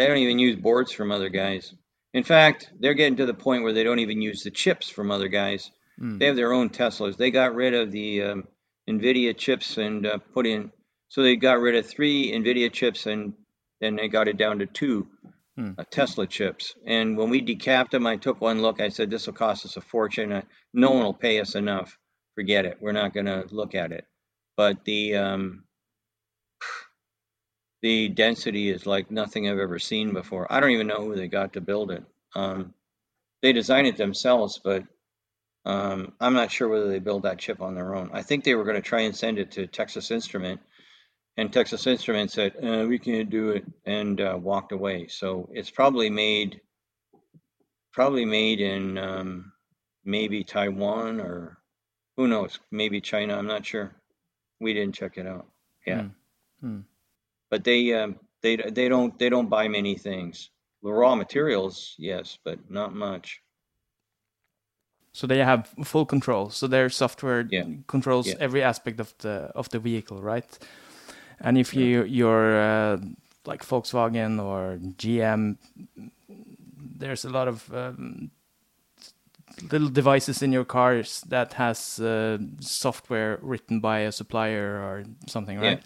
they 0.00 0.06
don't 0.06 0.16
even 0.16 0.38
use 0.38 0.56
boards 0.56 0.92
from 0.92 1.12
other 1.12 1.28
guys. 1.28 1.74
In 2.14 2.24
fact, 2.24 2.70
they're 2.80 2.94
getting 2.94 3.18
to 3.18 3.26
the 3.26 3.34
point 3.34 3.62
where 3.62 3.74
they 3.74 3.84
don't 3.84 3.98
even 3.98 4.22
use 4.22 4.42
the 4.42 4.50
chips 4.50 4.88
from 4.88 5.10
other 5.10 5.28
guys. 5.28 5.70
Mm. 6.00 6.18
They 6.18 6.26
have 6.26 6.36
their 6.36 6.54
own 6.54 6.70
Teslas. 6.70 7.18
They 7.18 7.30
got 7.30 7.54
rid 7.54 7.74
of 7.74 7.92
the 7.92 8.22
um, 8.22 8.48
NVIDIA 8.88 9.36
chips 9.36 9.76
and 9.76 10.06
uh, 10.06 10.18
put 10.32 10.46
in, 10.46 10.72
so 11.08 11.22
they 11.22 11.36
got 11.36 11.60
rid 11.60 11.76
of 11.76 11.86
three 11.86 12.32
NVIDIA 12.32 12.72
chips 12.72 13.04
and 13.04 13.34
then 13.82 13.96
they 13.96 14.08
got 14.08 14.26
it 14.26 14.38
down 14.38 14.60
to 14.60 14.66
two 14.66 15.06
mm. 15.58 15.78
uh, 15.78 15.84
Tesla 15.90 16.26
chips. 16.26 16.74
And 16.86 17.18
when 17.18 17.28
we 17.28 17.42
decapped 17.42 17.90
them, 17.90 18.06
I 18.06 18.16
took 18.16 18.40
one 18.40 18.62
look. 18.62 18.80
I 18.80 18.88
said, 18.88 19.10
this 19.10 19.26
will 19.26 19.34
cost 19.34 19.66
us 19.66 19.76
a 19.76 19.82
fortune. 19.82 20.32
Uh, 20.32 20.42
no 20.72 20.92
one 20.92 21.04
will 21.04 21.14
pay 21.14 21.40
us 21.40 21.54
enough. 21.54 21.98
Forget 22.34 22.64
it. 22.64 22.78
We're 22.80 22.92
not 22.92 23.12
going 23.12 23.26
to 23.26 23.44
look 23.50 23.74
at 23.74 23.92
it. 23.92 24.06
But 24.56 24.84
the 24.84 25.16
um, 25.16 25.64
the 27.82 28.08
density 28.08 28.70
is 28.70 28.86
like 28.86 29.10
nothing 29.10 29.48
I've 29.48 29.58
ever 29.58 29.78
seen 29.78 30.12
before. 30.12 30.50
I 30.52 30.60
don't 30.60 30.70
even 30.70 30.86
know 30.86 31.02
who 31.04 31.16
they 31.16 31.28
got 31.28 31.54
to 31.54 31.60
build 31.60 31.90
it. 31.90 32.04
Um, 32.34 32.74
they 33.42 33.52
designed 33.52 33.86
it 33.86 33.96
themselves, 33.96 34.60
but 34.62 34.84
um, 35.64 36.12
I'm 36.20 36.34
not 36.34 36.52
sure 36.52 36.68
whether 36.68 36.88
they 36.88 36.98
built 36.98 37.22
that 37.22 37.38
chip 37.38 37.60
on 37.60 37.74
their 37.74 37.94
own. 37.94 38.10
I 38.12 38.22
think 38.22 38.44
they 38.44 38.54
were 38.54 38.64
going 38.64 38.76
to 38.76 38.82
try 38.82 39.02
and 39.02 39.16
send 39.16 39.38
it 39.38 39.52
to 39.52 39.66
Texas 39.66 40.10
Instrument, 40.10 40.60
and 41.36 41.52
Texas 41.52 41.86
Instrument 41.86 42.30
said 42.30 42.54
uh, 42.62 42.86
we 42.86 42.98
can't 42.98 43.30
do 43.30 43.50
it 43.50 43.64
and 43.86 44.20
uh, 44.20 44.38
walked 44.40 44.72
away. 44.72 45.06
So 45.08 45.48
it's 45.52 45.70
probably 45.70 46.10
made, 46.10 46.60
probably 47.92 48.26
made 48.26 48.60
in 48.60 48.98
um, 48.98 49.52
maybe 50.04 50.44
Taiwan 50.44 51.20
or 51.20 51.58
who 52.16 52.28
knows, 52.28 52.58
maybe 52.70 53.00
China. 53.00 53.38
I'm 53.38 53.46
not 53.46 53.64
sure. 53.64 53.94
We 54.60 54.74
didn't 54.74 54.94
check 54.94 55.16
it 55.16 55.26
out. 55.26 55.46
Yeah. 55.86 56.02
Hmm. 56.60 56.66
Hmm 56.66 56.80
but 57.50 57.64
they 57.64 57.92
um, 57.92 58.16
they 58.42 58.56
they 58.56 58.88
don't 58.88 59.18
they 59.18 59.28
don't 59.28 59.48
buy 59.48 59.68
many 59.68 59.96
things. 59.96 60.50
The 60.82 60.92
raw 60.92 61.14
materials, 61.14 61.94
yes, 61.98 62.38
but 62.44 62.58
not 62.70 62.94
much. 62.94 63.42
So 65.12 65.26
they 65.26 65.38
have 65.38 65.68
full 65.84 66.06
control. 66.06 66.50
So 66.50 66.66
their 66.66 66.88
software 66.88 67.46
yeah. 67.50 67.64
controls 67.86 68.28
yeah. 68.28 68.36
every 68.40 68.62
aspect 68.62 69.00
of 69.00 69.12
the 69.18 69.50
of 69.54 69.68
the 69.70 69.78
vehicle, 69.78 70.22
right? 70.22 70.58
And 71.40 71.58
if 71.58 71.74
you 71.74 72.04
you're 72.04 72.60
uh, 72.60 72.98
like 73.44 73.66
Volkswagen 73.66 74.42
or 74.42 74.78
GM, 74.96 75.56
there's 76.78 77.24
a 77.24 77.30
lot 77.30 77.48
of 77.48 77.72
um, 77.74 78.30
little 79.72 79.88
devices 79.88 80.42
in 80.42 80.52
your 80.52 80.64
cars 80.64 81.22
that 81.28 81.54
has 81.54 81.98
uh, 81.98 82.38
software 82.60 83.38
written 83.42 83.80
by 83.80 84.00
a 84.00 84.12
supplier 84.12 84.76
or 84.78 85.04
something, 85.26 85.58
right? 85.58 85.82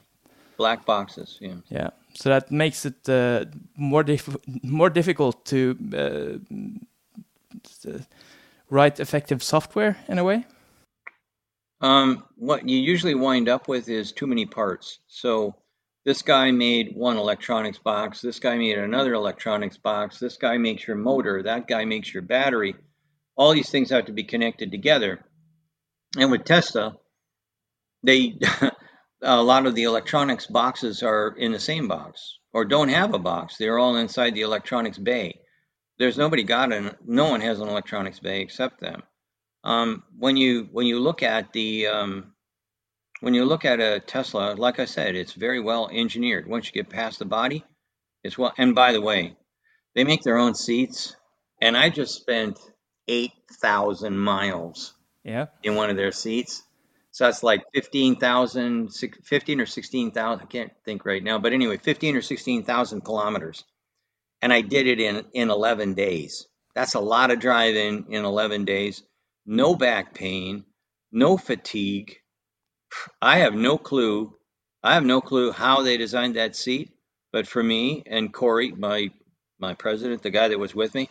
Black 0.56 0.84
boxes, 0.84 1.38
yeah. 1.40 1.54
Yeah. 1.68 1.90
So 2.14 2.28
that 2.28 2.50
makes 2.50 2.86
it 2.86 3.08
uh, 3.08 3.46
more 3.76 4.04
dif- 4.04 4.36
more 4.62 4.90
difficult 4.90 5.44
to 5.46 5.76
uh, 5.94 6.38
write 8.70 9.00
effective 9.00 9.42
software 9.42 9.96
in 10.08 10.18
a 10.18 10.24
way. 10.24 10.46
Um, 11.80 12.24
what 12.36 12.68
you 12.68 12.78
usually 12.78 13.14
wind 13.14 13.48
up 13.48 13.68
with 13.68 13.88
is 13.88 14.12
too 14.12 14.26
many 14.26 14.46
parts. 14.46 15.00
So 15.06 15.54
this 16.04 16.22
guy 16.22 16.50
made 16.50 16.94
one 16.94 17.16
electronics 17.16 17.78
box. 17.78 18.20
This 18.20 18.38
guy 18.38 18.56
made 18.56 18.78
another 18.78 19.14
electronics 19.14 19.76
box. 19.76 20.18
This 20.18 20.36
guy 20.36 20.58
makes 20.58 20.86
your 20.86 20.96
motor. 20.96 21.42
That 21.42 21.66
guy 21.66 21.84
makes 21.84 22.12
your 22.12 22.22
battery. 22.22 22.74
All 23.36 23.52
these 23.52 23.70
things 23.70 23.90
have 23.90 24.06
to 24.06 24.12
be 24.12 24.24
connected 24.24 24.70
together. 24.70 25.24
And 26.16 26.30
with 26.30 26.44
Tesla, 26.44 26.96
they 28.02 28.38
a 29.24 29.42
lot 29.42 29.66
of 29.66 29.74
the 29.74 29.84
electronics 29.84 30.46
boxes 30.46 31.02
are 31.02 31.34
in 31.36 31.52
the 31.52 31.58
same 31.60 31.88
box 31.88 32.38
or 32.52 32.64
don't 32.64 32.90
have 32.90 33.14
a 33.14 33.18
box. 33.18 33.56
They're 33.56 33.78
all 33.78 33.96
inside 33.96 34.34
the 34.34 34.42
electronics 34.42 34.98
bay. 34.98 35.40
There's 35.98 36.18
nobody 36.18 36.42
got 36.42 36.72
an 36.72 36.94
no 37.04 37.28
one 37.30 37.40
has 37.40 37.60
an 37.60 37.68
electronics 37.68 38.20
bay 38.20 38.40
except 38.42 38.80
them. 38.80 39.02
Um, 39.64 40.02
when 40.18 40.36
you 40.36 40.68
when 40.72 40.86
you 40.86 41.00
look 41.00 41.22
at 41.22 41.52
the 41.52 41.86
um, 41.86 42.32
when 43.20 43.32
you 43.34 43.44
look 43.44 43.64
at 43.64 43.80
a 43.80 44.00
Tesla, 44.00 44.54
like 44.54 44.78
I 44.78 44.84
said, 44.84 45.14
it's 45.14 45.32
very 45.32 45.60
well 45.60 45.88
engineered. 45.90 46.46
Once 46.46 46.66
you 46.66 46.72
get 46.72 46.90
past 46.90 47.18
the 47.18 47.24
body, 47.24 47.64
it's 48.22 48.36
well. 48.36 48.52
And 48.58 48.74
by 48.74 48.92
the 48.92 49.00
way, 49.00 49.36
they 49.94 50.04
make 50.04 50.22
their 50.22 50.36
own 50.38 50.54
seats. 50.54 51.16
And 51.62 51.76
I 51.76 51.88
just 51.88 52.14
spent 52.14 52.58
8,000 53.08 54.18
miles 54.18 54.94
Yeah. 55.22 55.46
in 55.62 55.76
one 55.76 55.88
of 55.90 55.96
their 55.96 56.12
seats. 56.12 56.62
So 57.14 57.26
that's 57.26 57.44
like 57.44 57.62
15,000, 57.72 58.92
15 59.22 59.60
or 59.60 59.66
16,000. 59.66 60.42
I 60.42 60.46
can't 60.46 60.72
think 60.84 61.06
right 61.06 61.22
now, 61.22 61.38
but 61.38 61.52
anyway, 61.52 61.76
15 61.76 62.16
or 62.16 62.22
16,000 62.22 63.02
kilometers. 63.02 63.62
And 64.42 64.52
I 64.52 64.62
did 64.62 64.88
it 64.88 64.98
in, 64.98 65.24
in 65.32 65.48
11 65.48 65.94
days. 65.94 66.48
That's 66.74 66.94
a 66.94 67.00
lot 67.00 67.30
of 67.30 67.38
driving 67.38 68.06
in 68.10 68.24
11 68.24 68.64
days. 68.64 69.04
No 69.46 69.76
back 69.76 70.12
pain, 70.12 70.64
no 71.12 71.36
fatigue. 71.36 72.16
I 73.22 73.38
have 73.38 73.54
no 73.54 73.78
clue. 73.78 74.34
I 74.82 74.94
have 74.94 75.04
no 75.04 75.20
clue 75.20 75.52
how 75.52 75.82
they 75.82 75.96
designed 75.96 76.34
that 76.34 76.56
seat. 76.56 76.90
But 77.32 77.46
for 77.46 77.62
me 77.62 78.02
and 78.06 78.34
Corey, 78.34 78.72
my 78.72 79.10
my 79.60 79.74
president, 79.74 80.24
the 80.24 80.30
guy 80.30 80.48
that 80.48 80.58
was 80.58 80.74
with 80.74 80.92
me, 80.96 81.08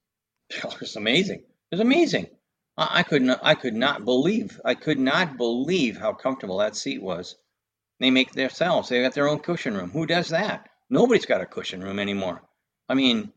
it 0.48 0.80
was 0.80 0.96
amazing. 0.96 1.40
It 1.40 1.72
was 1.72 1.80
amazing. 1.80 2.28
I, 2.80 3.02
could 3.02 3.22
not 3.22 3.40
I 3.42 3.54
could 3.54 3.74
not 3.74 4.04
believe 4.04 4.60
I 4.64 4.74
could 4.74 4.98
not 4.98 5.36
believe 5.36 5.98
how 5.98 6.12
comfortable 6.14 6.58
that 6.58 6.76
seat 6.76 7.02
was. 7.02 7.36
They 8.00 8.10
make 8.10 8.32
themselves. 8.32 8.88
They 8.88 9.02
got 9.02 9.14
their 9.14 9.28
own 9.28 9.40
cushion 9.40 9.74
room. 9.74 9.90
Who 9.90 10.06
does 10.06 10.30
that? 10.30 10.68
Nobody's 10.88 11.26
got 11.26 11.42
a 11.42 11.46
cushion 11.46 11.82
room 11.82 11.98
anymore. 11.98 12.42
I 12.88 12.94
mean, 12.94 13.32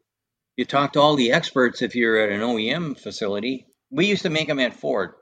you 0.56 0.65
talk 0.65 0.93
to 0.93 1.01
all 1.01 1.15
the 1.15 1.34
experts 1.34 1.82
if 1.82 1.95
you're 1.95 2.17
at 2.17 2.32
an 2.32 2.41
OEM 2.41 2.99
facility. 2.99 3.67
We 3.91 4.06
used 4.06 4.23
to 4.23 4.29
make 4.29 4.47
them 4.47 4.60
at 4.60 4.75
Ford. 4.75 5.13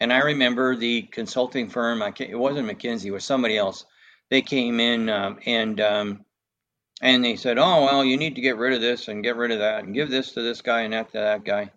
And 0.00 0.12
I 0.12 0.18
remember 0.20 0.76
the 0.76 1.02
consulting 1.02 1.68
firm, 1.68 2.02
I 2.02 2.12
it 2.18 2.38
wasn't 2.38 2.68
McKinsey, 2.68 3.06
it 3.06 3.10
was 3.12 3.24
somebody 3.24 3.58
else. 3.58 3.84
They 4.30 4.42
came 4.42 4.80
in 4.80 5.08
um, 5.08 5.38
and 5.46 5.80
um, 5.80 6.24
and 7.02 7.24
they 7.24 7.36
said, 7.36 7.58
"Oh 7.58 7.84
well, 7.84 8.04
you 8.04 8.16
need 8.16 8.36
to 8.36 8.40
get 8.40 8.56
rid 8.56 8.74
of 8.74 8.80
this 8.80 9.08
and 9.08 9.22
get 9.24 9.36
rid 9.36 9.50
of 9.52 9.60
that 9.60 9.84
and 9.84 9.94
give 9.94 10.10
this 10.10 10.32
to 10.32 10.42
this 10.42 10.62
guy 10.62 10.82
and 10.82 10.94
that 10.94 11.12
to 11.12 11.18
that 11.18 11.44
guy." 11.44 11.70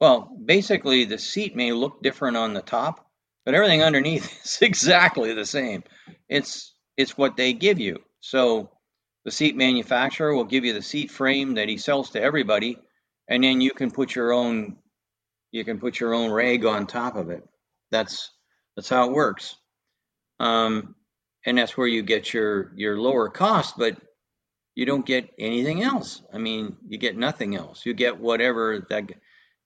Well, 0.00 0.36
basically, 0.44 1.04
the 1.04 1.18
seat 1.18 1.56
may 1.56 1.72
look 1.72 2.02
different 2.02 2.36
on 2.36 2.52
the 2.54 2.62
top, 2.62 3.06
but 3.44 3.54
everything 3.54 3.82
underneath 3.82 4.24
is 4.44 4.58
exactly 4.60 5.32
the 5.32 5.46
same. 5.46 5.84
It's 6.28 6.74
it's 6.96 7.16
what 7.16 7.36
they 7.36 7.52
give 7.52 7.78
you. 7.78 7.98
So 8.20 8.70
the 9.24 9.30
seat 9.30 9.56
manufacturer 9.56 10.34
will 10.34 10.44
give 10.44 10.64
you 10.64 10.72
the 10.72 10.82
seat 10.82 11.10
frame 11.10 11.54
that 11.54 11.68
he 11.68 11.78
sells 11.78 12.10
to 12.10 12.22
everybody, 12.22 12.78
and 13.28 13.42
then 13.42 13.60
you 13.60 13.70
can 13.70 13.90
put 13.90 14.14
your 14.14 14.32
own 14.32 14.76
you 15.52 15.64
can 15.64 15.78
put 15.78 15.98
your 16.00 16.14
own 16.14 16.30
rag 16.30 16.64
on 16.66 16.86
top 16.86 17.16
of 17.16 17.30
it. 17.30 17.42
That's 17.90 18.30
that's 18.76 18.88
how 18.88 19.08
it 19.08 19.12
works. 19.12 19.56
Um, 20.38 20.94
and 21.46 21.56
that's 21.56 21.76
where 21.76 21.86
you 21.86 22.02
get 22.02 22.34
your 22.34 22.72
your 22.76 23.00
lower 23.00 23.30
cost, 23.30 23.78
but 23.78 23.96
you 24.74 24.84
don't 24.84 25.06
get 25.06 25.30
anything 25.38 25.82
else. 25.82 26.22
I 26.32 26.38
mean, 26.38 26.76
you 26.86 26.98
get 26.98 27.16
nothing 27.16 27.56
else. 27.56 27.86
You 27.86 27.94
get 27.94 28.20
whatever 28.20 28.86
that 28.90 29.04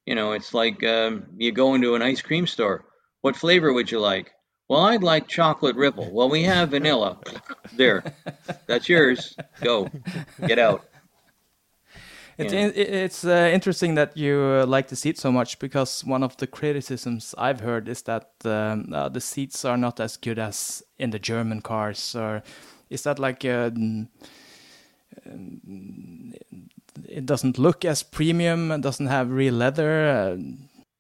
you 0.07 0.15
know. 0.15 0.33
It's 0.33 0.55
like 0.55 0.83
um, 0.85 1.27
you 1.37 1.53
go 1.53 1.75
into 1.75 1.95
an 1.95 2.03
ice 2.03 2.23
cream 2.23 2.47
store. 2.47 2.85
What 3.23 3.37
flavor 3.37 3.73
would 3.73 3.91
you 3.91 4.01
like? 4.01 4.31
Well, 4.69 4.81
I'd 4.81 5.03
like 5.03 5.27
chocolate 5.29 5.77
ripple. 5.77 6.11
Well, 6.13 6.31
we 6.31 6.45
have 6.45 6.71
vanilla. 6.71 7.19
There, 7.73 8.05
that's 8.67 8.89
yours. 8.89 9.37
Go, 9.61 9.89
get 10.47 10.59
out. 10.59 10.85
It's 12.39 12.53
Yeah. 12.53 12.71
it's 12.75 13.25
uh, 13.25 13.51
interesting 13.53 13.97
that 13.97 14.17
you 14.17 14.61
uh, 14.63 14.67
like 14.67 14.89
the 14.89 14.97
seat 14.97 15.19
so 15.19 15.31
much 15.31 15.59
because 15.59 16.05
one 16.05 16.23
of 16.25 16.37
the 16.37 16.47
criticisms 16.47 17.35
I've 17.37 17.61
heard 17.61 17.89
is 17.89 18.03
that 18.03 18.31
um, 18.45 18.93
uh, 18.95 19.09
the 19.11 19.21
seats 19.21 19.65
are 19.65 19.77
not 19.77 20.01
as 20.01 20.17
good 20.17 20.39
as 20.39 20.83
in 20.99 21.11
the 21.11 21.19
German 21.19 21.61
cars. 21.61 22.15
Or 22.15 22.43
is 22.89 23.03
that 23.03 23.19
like 23.19 23.45
uh, 23.45 23.71
um, 25.27 26.33
it 27.09 27.27
doesn't 27.27 27.59
look 27.59 27.85
as 27.85 28.03
premium? 28.03 28.73
It 28.73 28.81
doesn't 28.81 29.07
have 29.07 29.31
real 29.31 29.55
leather. 29.55 30.09
Uh, 30.09 30.37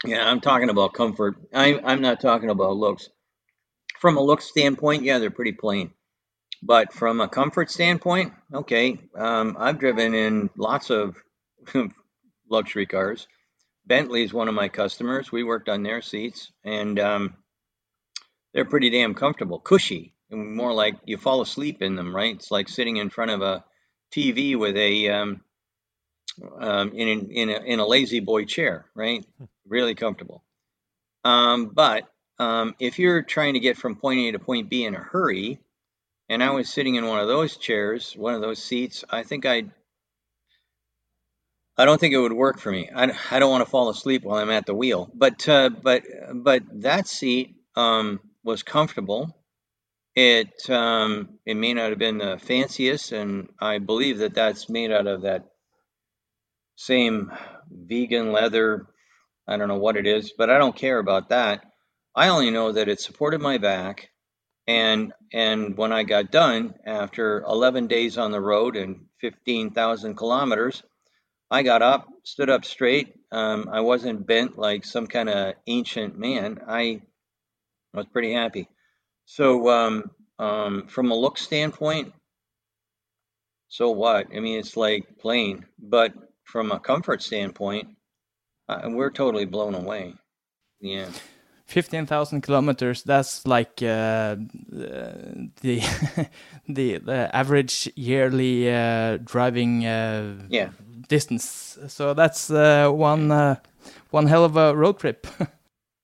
Yeah, 0.05 0.29
I'm 0.29 0.41
talking 0.41 0.71
about 0.71 0.95
comfort. 0.95 1.37
I'm 1.53 1.81
I'm 1.85 2.01
not 2.01 2.21
talking 2.21 2.51
about 2.51 2.77
looks. 2.77 3.09
From 4.01 4.17
a 4.17 4.23
look 4.23 4.41
standpoint, 4.41 5.03
yeah, 5.05 5.19
they're 5.19 5.31
pretty 5.31 5.53
plain. 5.53 5.93
But 6.63 6.93
from 6.93 7.21
a 7.21 7.29
comfort 7.29 7.71
standpoint, 7.71 8.33
okay, 8.53 8.99
um, 9.15 9.57
I've 9.59 9.79
driven 9.79 10.15
in 10.15 10.51
lots 10.57 10.91
of 10.91 11.17
luxury 12.51 12.87
cars. 12.87 13.27
Bentley 13.87 14.23
is 14.23 14.33
one 14.33 14.49
of 14.49 14.55
my 14.55 14.69
customers. 14.69 15.33
We 15.33 15.43
worked 15.43 15.69
on 15.69 15.83
their 15.83 16.03
seats, 16.03 16.53
and 16.65 16.99
um, 16.99 17.35
they're 18.53 18.65
pretty 18.67 18.91
damn 18.91 19.15
comfortable, 19.15 19.59
cushy, 19.59 20.15
and 20.31 20.55
more 20.55 20.73
like 20.73 20.97
you 21.05 21.17
fall 21.17 21.41
asleep 21.41 21.83
in 21.83 21.97
them, 21.97 22.15
right? 22.15 22.35
It's 22.35 22.51
like 22.51 22.69
sitting 22.69 22.99
in 22.99 23.11
front 23.11 23.31
of 23.31 23.43
a 23.43 23.65
TV 24.15 24.57
with 24.57 24.77
a 24.77 25.09
um, 25.09 25.41
um, 26.59 26.93
in 26.93 27.31
in 27.31 27.51
a 27.51 27.59
in 27.61 27.81
a 27.81 27.87
La-Z-Boy 27.87 28.45
chair, 28.45 28.87
right? 28.95 29.25
Really 29.67 29.95
comfortable. 29.95 30.43
Um, 31.25 31.67
but 31.67 32.09
um, 32.39 32.75
if 32.79 32.99
you're 32.99 33.23
trying 33.23 33.55
to 33.55 33.61
get 33.61 33.77
from 33.77 33.97
point 33.97 34.21
A 34.21 34.33
to 34.33 34.39
point 34.39 34.71
B 34.71 34.85
in 34.85 34.95
a 34.95 34.99
hurry, 34.99 35.61
and 36.29 36.43
I 36.43 36.51
was 36.51 36.69
sitting 36.69 36.95
in 36.95 37.07
one 37.07 37.21
of 37.21 37.29
those 37.29 37.57
chairs, 37.57 38.15
one 38.17 38.35
of 38.35 38.41
those 38.41 38.63
seats, 38.63 39.05
I 39.11 39.23
think 39.23 39.47
I'd 39.47 39.71
I 41.81 41.87
don't 41.87 41.99
think 41.99 42.13
it 42.13 42.19
would 42.19 42.35
work 42.35 42.59
for 42.59 42.71
me. 42.71 42.91
I, 42.95 43.11
I 43.31 43.39
don't 43.39 43.51
want 43.51 43.65
to 43.65 43.71
fall 43.71 43.89
asleep 43.89 44.23
while 44.23 44.39
I'm 44.39 44.51
at 44.51 44.67
the 44.67 44.75
wheel. 44.75 45.11
But 45.15 45.49
uh, 45.49 45.71
but 45.71 46.03
but 46.35 46.63
that 46.83 47.09
seat 47.09 47.57
um, 47.75 48.21
was 48.45 48.63
comfortable. 48.63 49.35
It 50.15 50.69
um, 50.69 51.39
it 51.47 51.55
may 51.55 51.73
not 51.73 51.89
have 51.89 51.99
been 51.99 52.19
the 52.19 52.39
fanciest, 52.39 53.13
and 53.13 53.49
I 53.59 53.79
believe 53.79 54.19
that 54.19 54.35
that's 54.35 54.69
made 54.69 54.91
out 54.91 55.07
of 55.07 55.23
that 55.23 55.50
same 56.81 57.31
vegan 57.71 58.33
leather. 58.33 58.87
I 59.47 59.59
don't 59.59 59.69
know 59.69 59.77
what 59.77 59.99
it 59.99 60.07
is, 60.07 60.33
but 60.33 60.49
I 60.49 60.57
don't 60.57 60.75
care 60.75 60.99
about 60.99 61.29
that. 61.29 61.63
I 62.17 62.29
only 62.29 62.51
know 62.51 62.73
that 62.73 62.89
it 62.89 63.01
supported 63.01 63.43
my 63.43 63.59
back, 63.59 64.09
and 64.67 65.13
and 65.31 65.77
when 65.77 65.93
I 65.93 66.05
got 66.05 66.31
done 66.31 66.75
after 66.87 67.43
11 67.43 67.87
days 67.87 68.17
on 68.17 68.33
the 68.33 68.41
road 68.41 68.77
and 68.77 69.07
15,000 69.21 70.15
kilometers, 70.15 70.83
I 71.51 71.63
got 71.63 71.83
up, 71.83 72.09
stood 72.25 72.49
up 72.49 72.65
straight. 72.65 73.15
Um, 73.31 73.69
I 73.71 73.83
wasn't 73.83 74.27
bent 74.27 74.59
like 74.59 74.87
some 74.87 75.07
kind 75.07 75.29
of 75.29 75.55
ancient 75.67 76.19
man. 76.19 76.61
I 76.67 77.03
was 77.93 78.07
pretty 78.07 78.33
happy. 78.33 78.69
So, 79.27 79.69
um, 79.69 80.11
um, 80.39 80.87
from 80.87 81.11
a 81.11 81.15
look 81.15 81.37
standpoint, 81.37 82.15
so 83.69 83.91
what? 83.91 84.29
I 84.35 84.41
mean, 84.41 84.59
it's 84.59 84.77
like 84.79 85.19
plain, 85.19 85.67
but 85.79 86.15
from 86.51 86.73
a 86.73 86.81
comfort 86.81 87.23
standpoint, 87.23 87.89
uh, 88.69 88.83
we're 88.87 89.11
totally 89.11 89.45
blown 89.47 89.75
away. 89.75 90.15
Yeah. 90.81 91.09
15,000 91.67 92.41
kilometers, 92.41 93.05
that's 93.05 93.47
like 93.47 93.81
uh, 93.81 94.35
the, 95.63 95.81
the 96.69 96.99
the 96.99 97.31
average 97.33 97.89
yearly 97.95 98.69
uh, 98.69 99.19
driving 99.19 99.87
uh, 99.87 100.35
Yeah. 100.49 100.71
distance. 101.09 101.79
So 101.87 102.15
that's 102.15 102.51
uh, 102.51 102.91
one 102.91 103.31
uh, 103.31 103.55
one 104.11 104.27
hell 104.27 104.45
of 104.45 104.57
a 104.57 104.75
road 104.75 104.99
trip. 104.99 105.27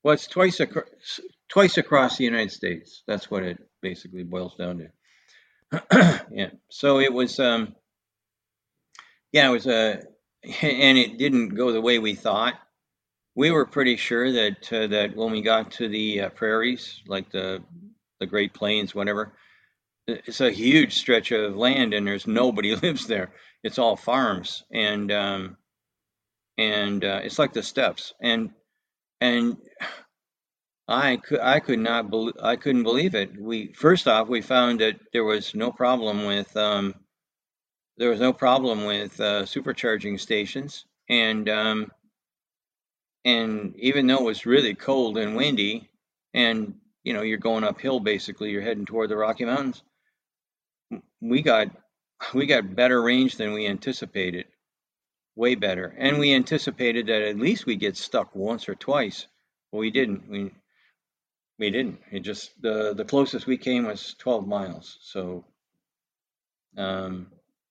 Well, 0.03 0.13
it's 0.13 0.27
twice 0.27 0.61
across, 0.61 1.19
twice 1.49 1.77
across 1.77 2.17
the 2.17 2.23
United 2.23 2.51
States. 2.51 3.03
That's 3.07 3.29
what 3.29 3.43
it 3.43 3.57
basically 3.81 4.23
boils 4.23 4.55
down 4.55 4.77
to. 4.77 6.23
yeah. 6.31 6.51
So 6.69 6.99
it 7.01 7.11
was, 7.11 7.39
um, 7.41 7.75
yeah, 9.33 9.49
it 9.49 9.51
was 9.51 9.67
a, 9.67 10.03
and 10.61 10.97
it 10.97 11.17
didn't 11.17 11.49
go 11.49 11.71
the 11.71 11.81
way 11.81 11.99
we 11.99 12.15
thought. 12.15 12.55
We 13.35 13.51
were 13.51 13.65
pretty 13.65 13.97
sure 13.97 14.31
that 14.31 14.73
uh, 14.73 14.87
that 14.87 15.15
when 15.15 15.31
we 15.31 15.41
got 15.41 15.71
to 15.73 15.87
the 15.87 16.21
uh, 16.21 16.29
prairies, 16.29 17.01
like 17.07 17.31
the 17.31 17.63
the 18.19 18.25
Great 18.25 18.53
Plains, 18.53 18.95
whatever, 18.95 19.33
it's 20.07 20.41
a 20.41 20.51
huge 20.51 20.95
stretch 20.95 21.31
of 21.31 21.55
land, 21.55 21.93
and 21.93 22.07
there's 22.07 22.27
nobody 22.27 22.75
lives 22.77 23.07
there. 23.07 23.31
It's 23.63 23.79
all 23.79 23.95
farms, 23.95 24.63
and 24.71 25.11
um, 25.11 25.57
and 26.57 27.03
uh, 27.03 27.21
it's 27.23 27.39
like 27.39 27.53
the 27.53 27.63
steppes, 27.63 28.13
and 28.21 28.51
and 29.21 29.57
I 30.87 31.17
could 31.17 31.39
I 31.41 31.59
could 31.59 31.79
not 31.79 32.09
bel 32.09 32.33
I 32.41 32.55
couldn't 32.55 32.83
believe 32.83 33.15
it. 33.15 33.39
We 33.39 33.73
first 33.73 34.07
off 34.07 34.29
we 34.29 34.41
found 34.41 34.81
that 34.81 34.99
there 35.13 35.25
was 35.25 35.53
no 35.53 35.71
problem 35.71 36.25
with 36.25 36.55
um, 36.57 36.95
there 37.97 38.09
was 38.09 38.19
no 38.19 38.33
problem 38.33 38.85
with 38.85 39.19
uh, 39.19 39.43
supercharging 39.43 40.19
stations, 40.19 40.85
and 41.09 41.49
um, 41.49 41.91
and 43.25 43.75
even 43.77 44.07
though 44.07 44.19
it 44.19 44.23
was 44.23 44.45
really 44.45 44.75
cold 44.75 45.17
and 45.17 45.35
windy, 45.35 45.89
and 46.33 46.75
you 47.03 47.13
know 47.13 47.23
you're 47.23 47.37
going 47.37 47.63
uphill 47.63 47.99
basically, 47.99 48.51
you're 48.51 48.61
heading 48.61 48.85
toward 48.85 49.09
the 49.09 49.17
Rocky 49.17 49.45
Mountains. 49.45 49.83
We 51.21 51.41
got 51.41 51.69
we 52.33 52.45
got 52.45 52.75
better 52.75 53.01
range 53.01 53.37
than 53.37 53.53
we 53.53 53.65
anticipated, 53.67 54.45
way 55.35 55.55
better, 55.55 55.93
and 55.97 56.19
we 56.19 56.33
anticipated 56.33 57.07
that 57.07 57.23
at 57.23 57.37
least 57.39 57.65
we 57.65 57.75
get 57.75 57.97
stuck 57.97 58.35
once 58.35 58.69
or 58.69 58.75
twice. 58.75 59.27
Well, 59.71 59.79
we 59.79 59.91
didn't. 59.91 60.29
We 60.29 60.51
we 61.57 61.71
didn't. 61.71 61.99
It 62.11 62.19
just 62.19 62.51
the 62.61 62.93
the 62.93 63.05
closest 63.05 63.47
we 63.47 63.57
came 63.57 63.85
was 63.87 64.15
12 64.19 64.47
miles. 64.47 64.99
So, 65.01 65.45
um, 66.77 67.27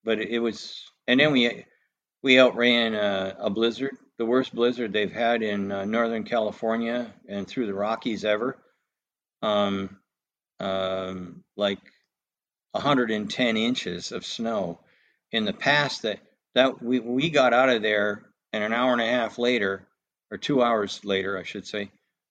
but 0.06 0.20
it, 0.20 0.38
was, 0.38 0.90
and 1.06 1.20
then 1.20 1.32
we 1.32 1.66
we 2.22 2.38
outran 2.38 2.94
a, 2.94 3.36
a 3.40 3.50
blizzard 3.50 3.96
the 4.18 4.24
worst 4.24 4.54
blizzard 4.54 4.92
they've 4.92 5.12
had 5.12 5.42
in 5.42 5.70
uh, 5.70 5.84
Northern 5.84 6.24
California 6.24 7.12
and 7.28 7.46
through 7.46 7.66
the 7.66 7.74
Rockies 7.74 8.24
ever. 8.24 8.56
Um, 9.42 9.98
um, 10.58 11.44
like 11.56 11.80
110 12.72 13.56
inches 13.56 14.12
of 14.12 14.24
snow. 14.24 14.80
In 15.32 15.44
the 15.44 15.52
past, 15.52 16.02
that 16.02 16.20
that 16.54 16.80
we 16.82 17.00
we 17.00 17.30
got 17.30 17.52
out 17.52 17.68
of 17.68 17.82
there, 17.82 18.22
and 18.52 18.62
an 18.62 18.72
hour 18.72 18.92
and 18.92 19.02
a 19.02 19.06
half 19.06 19.38
later, 19.38 19.86
or 20.30 20.38
two 20.38 20.62
hours 20.62 21.04
later, 21.04 21.36
I 21.36 21.42
should 21.42 21.66
say, 21.66 21.90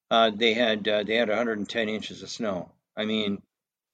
uh, 0.09 0.31
they 0.33 0.53
had 0.53 0.88
uh, 0.88 1.03
they 1.03 1.15
had 1.15 1.27
110 1.27 1.89
inches 1.89 2.23
of 2.23 2.29
snow. 2.29 2.71
I 2.95 3.05
mean, 3.05 3.41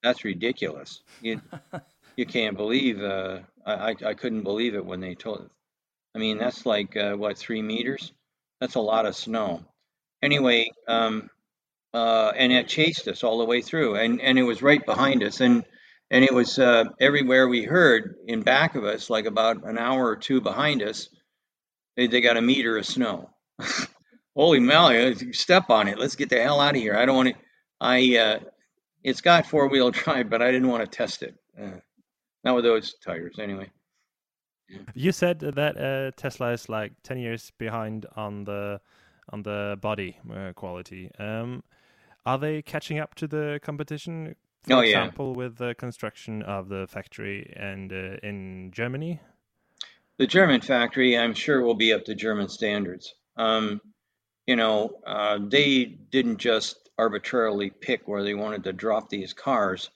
that's 0.04 0.24
ridiculous. 0.24 1.02
You 1.22 1.42
you 2.16 2.26
can't 2.26 2.58
believe. 2.58 3.02
Uh, 3.02 3.40
I 3.66 3.96
I 4.06 4.14
couldn't 4.14 4.44
believe 4.44 4.76
it 4.76 4.86
when 4.86 5.00
they 5.00 5.16
told. 5.16 5.50
I 6.16 6.20
mean, 6.20 6.38
that's 6.38 6.66
like 6.66 6.98
uh, 6.98 7.14
what 7.16 7.38
three 7.38 7.62
meters? 7.62 8.12
That's 8.60 8.76
a 8.76 8.82
lot 8.82 9.06
of 9.06 9.16
snow. 9.16 9.64
Anyway, 10.22 10.70
um, 10.88 11.30
uh, 11.94 12.32
and 12.36 12.52
it 12.52 12.68
chased 12.68 13.08
us 13.08 13.24
all 13.24 13.40
the 13.40 13.46
way 13.46 13.62
through, 13.62 13.96
and 13.96 14.22
and 14.22 14.38
it 14.38 14.44
was 14.44 14.62
right 14.62 14.86
behind 14.86 15.24
us, 15.24 15.42
and 15.42 15.64
and 16.10 16.24
it 16.24 16.34
was 16.34 16.60
uh, 16.60 16.86
everywhere 17.00 17.48
we 17.48 17.64
heard 17.64 18.16
in 18.28 18.42
back 18.42 18.76
of 18.76 18.84
us, 18.84 19.10
like 19.10 19.26
about 19.26 19.66
an 19.66 19.78
hour 19.78 20.08
or 20.08 20.18
two 20.18 20.42
behind 20.42 20.84
us, 20.84 21.10
they, 21.96 22.08
they 22.08 22.22
got 22.22 22.38
a 22.38 22.42
meter 22.42 22.78
of 22.78 22.86
snow. 22.86 23.30
Holy 24.36 24.60
moly! 24.60 25.34
Step 25.34 25.70
on 25.70 25.88
it. 25.88 26.00
Let's 26.00 26.16
get 26.16 26.30
the 26.30 26.42
hell 26.42 26.60
out 26.62 26.76
of 26.76 26.82
here. 26.82 26.96
I 26.96 27.06
don't 27.06 27.16
want 27.16 27.30
to. 27.30 27.36
I 27.80 28.18
uh, 28.18 28.40
it's 29.04 29.22
got 29.22 29.46
four 29.46 29.68
wheel 29.68 29.92
drive, 29.92 30.30
but 30.30 30.42
I 30.42 30.52
didn't 30.52 30.70
want 30.70 30.84
to 30.84 30.98
test 30.98 31.24
it. 31.24 31.36
Not 32.44 32.56
with 32.56 32.66
those 32.66 32.96
tires, 32.96 33.38
anyway. 33.40 33.70
You 34.94 35.12
said 35.12 35.40
that 35.40 35.78
uh, 35.78 36.12
Tesla 36.16 36.52
is 36.54 36.70
like 36.70 36.94
ten 37.04 37.18
years 37.18 37.52
behind 37.58 38.06
on 38.16 38.46
the 38.46 38.80
on 39.30 39.44
the 39.44 39.78
body 39.82 40.18
uh, 40.34 40.54
quality. 40.54 41.12
Um, 41.20 41.64
are 42.26 42.38
they 42.38 42.62
catching 42.62 43.00
up 43.00 43.16
to 43.16 43.28
the 43.28 43.60
competition? 43.62 44.36
For 44.64 44.74
oh, 44.74 44.80
example, 44.82 45.32
yeah. 45.32 45.38
with 45.38 45.58
the 45.58 45.74
construction 45.76 46.44
of 46.44 46.70
the 46.70 46.86
factory 46.88 47.52
and 47.58 47.92
uh, 47.92 48.18
in 48.22 48.70
Germany. 48.72 49.20
The 50.18 50.28
German 50.28 50.62
factory, 50.62 51.18
I'm 51.18 51.34
sure, 51.34 51.62
will 51.62 51.74
be 51.74 51.94
up 51.94 52.06
to 52.06 52.14
German 52.14 52.48
standards. 52.48 53.16
Um, 53.38 53.82
you 54.46 54.56
know, 54.56 55.00
uh, 55.06 55.40
they 55.42 55.86
didn't 55.86 56.38
just 56.38 56.90
arbitrarily 56.98 57.72
pick 57.72 58.08
where 58.08 58.24
they 58.24 58.36
wanted 58.36 58.64
to 58.66 58.74
drop 58.74 59.10
these 59.10 59.34
cars. 59.34 59.90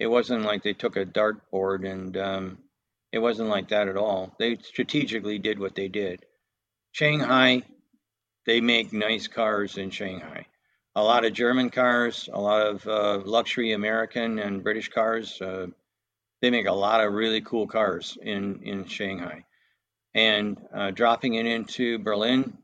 It 0.00 0.06
wasn't 0.06 0.44
like 0.44 0.62
they 0.62 0.72
took 0.72 0.96
a 0.96 1.04
dartboard 1.04 1.86
and 1.88 2.16
um, 2.16 2.58
it 3.12 3.18
wasn't 3.18 3.50
like 3.50 3.68
that 3.68 3.86
at 3.86 3.98
all. 3.98 4.34
They 4.38 4.56
strategically 4.56 5.38
did 5.38 5.58
what 5.58 5.74
they 5.74 5.88
did. 5.88 6.24
Shanghai, 6.92 7.62
they 8.46 8.62
make 8.62 8.94
nice 8.94 9.28
cars 9.28 9.76
in 9.76 9.90
Shanghai. 9.90 10.46
A 10.96 11.02
lot 11.02 11.26
of 11.26 11.34
German 11.34 11.68
cars, 11.68 12.30
a 12.32 12.40
lot 12.40 12.66
of 12.66 12.86
uh, 12.86 13.20
luxury 13.26 13.72
American 13.72 14.38
and 14.38 14.64
British 14.64 14.88
cars. 14.88 15.40
Uh, 15.40 15.66
they 16.40 16.50
make 16.50 16.66
a 16.66 16.72
lot 16.72 17.04
of 17.04 17.12
really 17.12 17.42
cool 17.42 17.66
cars 17.66 18.16
in, 18.22 18.60
in 18.62 18.86
Shanghai. 18.86 19.44
And 20.14 20.58
uh, 20.74 20.92
dropping 20.92 21.34
it 21.34 21.44
into 21.44 21.98
Berlin, 21.98 22.56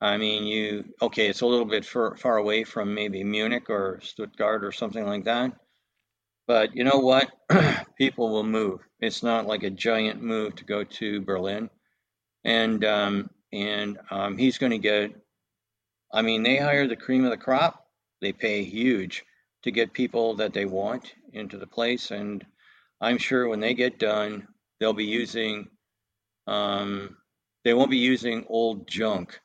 I 0.00 0.16
mean, 0.18 0.44
you 0.44 0.84
okay? 1.00 1.28
It's 1.28 1.40
a 1.40 1.46
little 1.46 1.64
bit 1.64 1.86
far, 1.86 2.16
far 2.16 2.36
away 2.36 2.64
from 2.64 2.92
maybe 2.92 3.24
Munich 3.24 3.70
or 3.70 4.00
Stuttgart 4.02 4.64
or 4.64 4.72
something 4.72 5.06
like 5.06 5.24
that. 5.24 5.52
But 6.46 6.76
you 6.76 6.84
know 6.84 6.98
what? 6.98 7.30
People 7.98 8.30
will 8.30 8.44
move. 8.44 8.80
It's 9.00 9.22
not 9.22 9.46
like 9.46 9.62
a 9.62 9.70
giant 9.70 10.22
move 10.22 10.54
to 10.56 10.64
go 10.64 10.84
to 10.84 11.20
Berlin, 11.20 11.70
and 12.44 12.84
um, 12.84 13.30
and 13.52 13.98
um, 14.10 14.38
he's 14.38 14.58
going 14.58 14.72
to 14.72 14.78
get. 14.78 15.12
I 16.12 16.22
mean, 16.22 16.42
they 16.42 16.56
hire 16.56 16.86
the 16.86 16.96
cream 16.96 17.24
of 17.24 17.30
the 17.30 17.36
crop. 17.36 17.84
They 18.20 18.32
pay 18.32 18.62
huge 18.64 19.24
to 19.64 19.70
get 19.70 19.92
people 19.92 20.36
that 20.36 20.52
they 20.54 20.64
want 20.64 21.12
into 21.32 21.58
the 21.58 21.66
place, 21.66 22.10
and 22.12 22.44
I'm 23.00 23.18
sure 23.18 23.48
when 23.48 23.60
they 23.60 23.74
get 23.74 23.98
done, 23.98 24.46
they'll 24.78 24.92
be 24.92 25.04
using. 25.04 25.68
Um, 26.46 27.16
they 27.64 27.74
won't 27.74 27.90
be 27.90 27.98
using 27.98 28.44
old 28.48 28.86
junk 28.86 29.40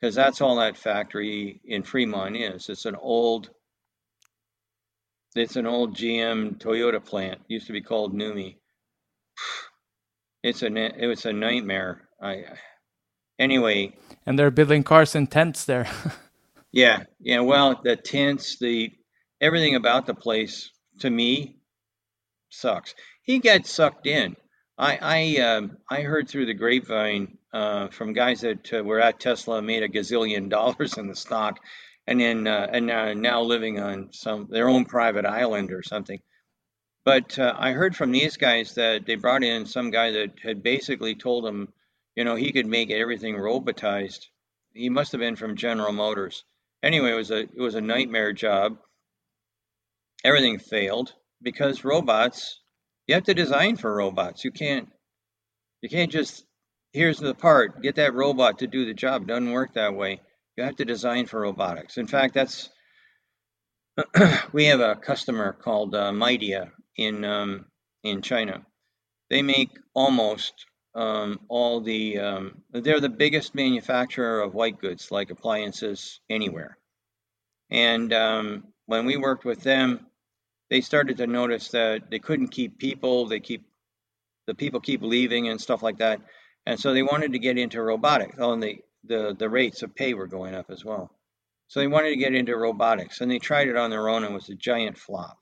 because 0.00 0.14
that's 0.14 0.40
all 0.40 0.56
that 0.56 0.76
factory 0.76 1.60
in 1.64 1.82
Fremont 1.82 2.36
is. 2.36 2.68
It's 2.68 2.86
an 2.86 2.94
old 2.94 3.50
it's 5.34 5.56
an 5.56 5.66
old 5.66 5.96
GM 5.96 6.58
Toyota 6.58 7.04
plant. 7.04 7.40
It 7.48 7.54
used 7.54 7.66
to 7.66 7.72
be 7.72 7.80
called 7.80 8.14
NUMMI. 8.14 8.56
It's 10.42 10.62
a 10.62 10.66
it 11.02 11.06
was 11.06 11.24
a 11.24 11.32
nightmare. 11.32 12.08
I 12.22 12.44
anyway. 13.38 13.96
And 14.26 14.38
they're 14.38 14.50
building 14.50 14.82
cars 14.84 15.14
in 15.14 15.26
tents 15.26 15.64
there. 15.64 15.88
yeah, 16.72 17.04
yeah. 17.20 17.40
Well, 17.40 17.80
the 17.82 17.96
tents, 17.96 18.58
the 18.58 18.92
everything 19.40 19.74
about 19.74 20.06
the 20.06 20.14
place 20.14 20.70
to 21.00 21.10
me 21.10 21.56
sucks. 22.50 22.94
He 23.22 23.38
gets 23.38 23.70
sucked 23.70 24.06
in. 24.06 24.36
I 24.78 24.98
I 25.00 25.40
um, 25.42 25.78
I 25.90 26.02
heard 26.02 26.28
through 26.28 26.46
the 26.46 26.54
grapevine 26.54 27.38
uh, 27.52 27.88
from 27.88 28.12
guys 28.12 28.42
that 28.42 28.72
uh, 28.72 28.82
were 28.82 29.00
at 29.00 29.20
Tesla 29.20 29.62
made 29.62 29.82
a 29.82 29.88
gazillion 29.88 30.48
dollars 30.48 30.98
in 30.98 31.08
the 31.08 31.16
stock 31.16 31.58
and 32.06 32.20
then 32.20 32.46
uh, 32.46 32.66
and 32.70 32.86
now, 32.86 33.12
now 33.14 33.42
living 33.42 33.80
on 33.80 34.12
some 34.12 34.48
their 34.50 34.68
own 34.68 34.84
private 34.84 35.24
island 35.24 35.72
or 35.72 35.82
something. 35.82 36.20
But 37.04 37.38
uh, 37.38 37.54
I 37.56 37.72
heard 37.72 37.94
from 37.94 38.12
these 38.12 38.36
guys 38.36 38.74
that 38.74 39.04
they 39.06 39.16
brought 39.16 39.44
in 39.44 39.66
some 39.66 39.90
guy 39.90 40.10
that 40.12 40.38
had 40.42 40.62
basically 40.62 41.14
told 41.14 41.44
them, 41.44 41.72
you 42.16 42.24
know, 42.24 42.34
he 42.34 42.52
could 42.52 42.66
make 42.66 42.90
everything 42.90 43.36
robotized. 43.36 44.26
He 44.72 44.88
must 44.88 45.12
have 45.12 45.20
been 45.20 45.36
from 45.36 45.56
General 45.56 45.92
Motors. 45.92 46.44
Anyway, 46.82 47.10
it 47.10 47.16
was 47.16 47.30
a 47.30 47.40
it 47.40 47.58
was 47.58 47.74
a 47.74 47.80
nightmare 47.80 48.32
job. 48.32 48.78
Everything 50.24 50.58
failed 50.58 51.12
because 51.42 51.84
robots. 51.84 52.60
You 53.06 53.14
have 53.14 53.24
to 53.24 53.34
design 53.34 53.76
for 53.76 53.94
robots. 53.94 54.44
You 54.44 54.50
can't 54.50 54.88
you 55.82 55.88
can't 55.88 56.10
just 56.10 56.44
here's 56.92 57.18
the 57.18 57.34
part 57.34 57.82
get 57.82 57.96
that 57.96 58.14
robot 58.14 58.60
to 58.60 58.66
do 58.66 58.86
the 58.86 58.94
job. 58.94 59.26
Doesn't 59.26 59.52
work 59.52 59.74
that 59.74 59.94
way. 59.94 60.20
You 60.56 60.64
have 60.64 60.76
to 60.76 60.84
design 60.84 61.26
for 61.26 61.40
robotics. 61.40 61.98
In 61.98 62.06
fact, 62.06 62.34
that's 62.34 62.70
we 64.52 64.66
have 64.66 64.80
a 64.80 64.96
customer 64.96 65.52
called 65.52 65.94
uh, 65.94 66.12
in 66.96 67.24
um, 67.24 67.66
in 68.02 68.22
China. 68.22 68.64
They 69.30 69.42
make 69.42 69.70
almost 69.94 70.66
um, 70.94 71.40
all 71.48 71.80
the. 71.80 72.18
Um, 72.18 72.62
they're 72.72 73.00
the 73.00 73.08
biggest 73.08 73.54
manufacturer 73.54 74.40
of 74.40 74.54
white 74.54 74.78
goods, 74.80 75.10
like 75.10 75.30
appliances, 75.30 76.20
anywhere. 76.30 76.78
And 77.70 78.12
um, 78.12 78.64
when 78.86 79.06
we 79.06 79.16
worked 79.16 79.44
with 79.44 79.62
them, 79.62 80.06
they 80.70 80.80
started 80.80 81.16
to 81.16 81.26
notice 81.26 81.68
that 81.70 82.10
they 82.10 82.18
couldn't 82.18 82.48
keep 82.48 82.78
people. 82.78 83.26
They 83.26 83.40
keep 83.40 83.64
the 84.46 84.54
people 84.54 84.80
keep 84.80 85.02
leaving 85.02 85.48
and 85.48 85.60
stuff 85.60 85.82
like 85.82 85.98
that. 85.98 86.20
And 86.66 86.78
so 86.78 86.92
they 86.92 87.02
wanted 87.02 87.32
to 87.32 87.38
get 87.38 87.58
into 87.58 87.82
robotics. 87.82 88.36
Oh, 88.38 88.52
and 88.52 88.62
they 88.62 88.82
the, 89.06 89.34
the 89.38 89.48
rates 89.48 89.82
of 89.82 89.94
pay 89.94 90.14
were 90.14 90.26
going 90.26 90.54
up 90.54 90.66
as 90.70 90.84
well. 90.84 91.10
So 91.68 91.80
they 91.80 91.86
wanted 91.86 92.10
to 92.10 92.16
get 92.16 92.34
into 92.34 92.56
robotics 92.56 93.20
and 93.20 93.30
they 93.30 93.38
tried 93.38 93.68
it 93.68 93.76
on 93.76 93.90
their 93.90 94.08
own 94.08 94.24
and 94.24 94.32
it 94.32 94.34
was 94.34 94.48
a 94.48 94.54
giant 94.54 94.98
flop. 94.98 95.38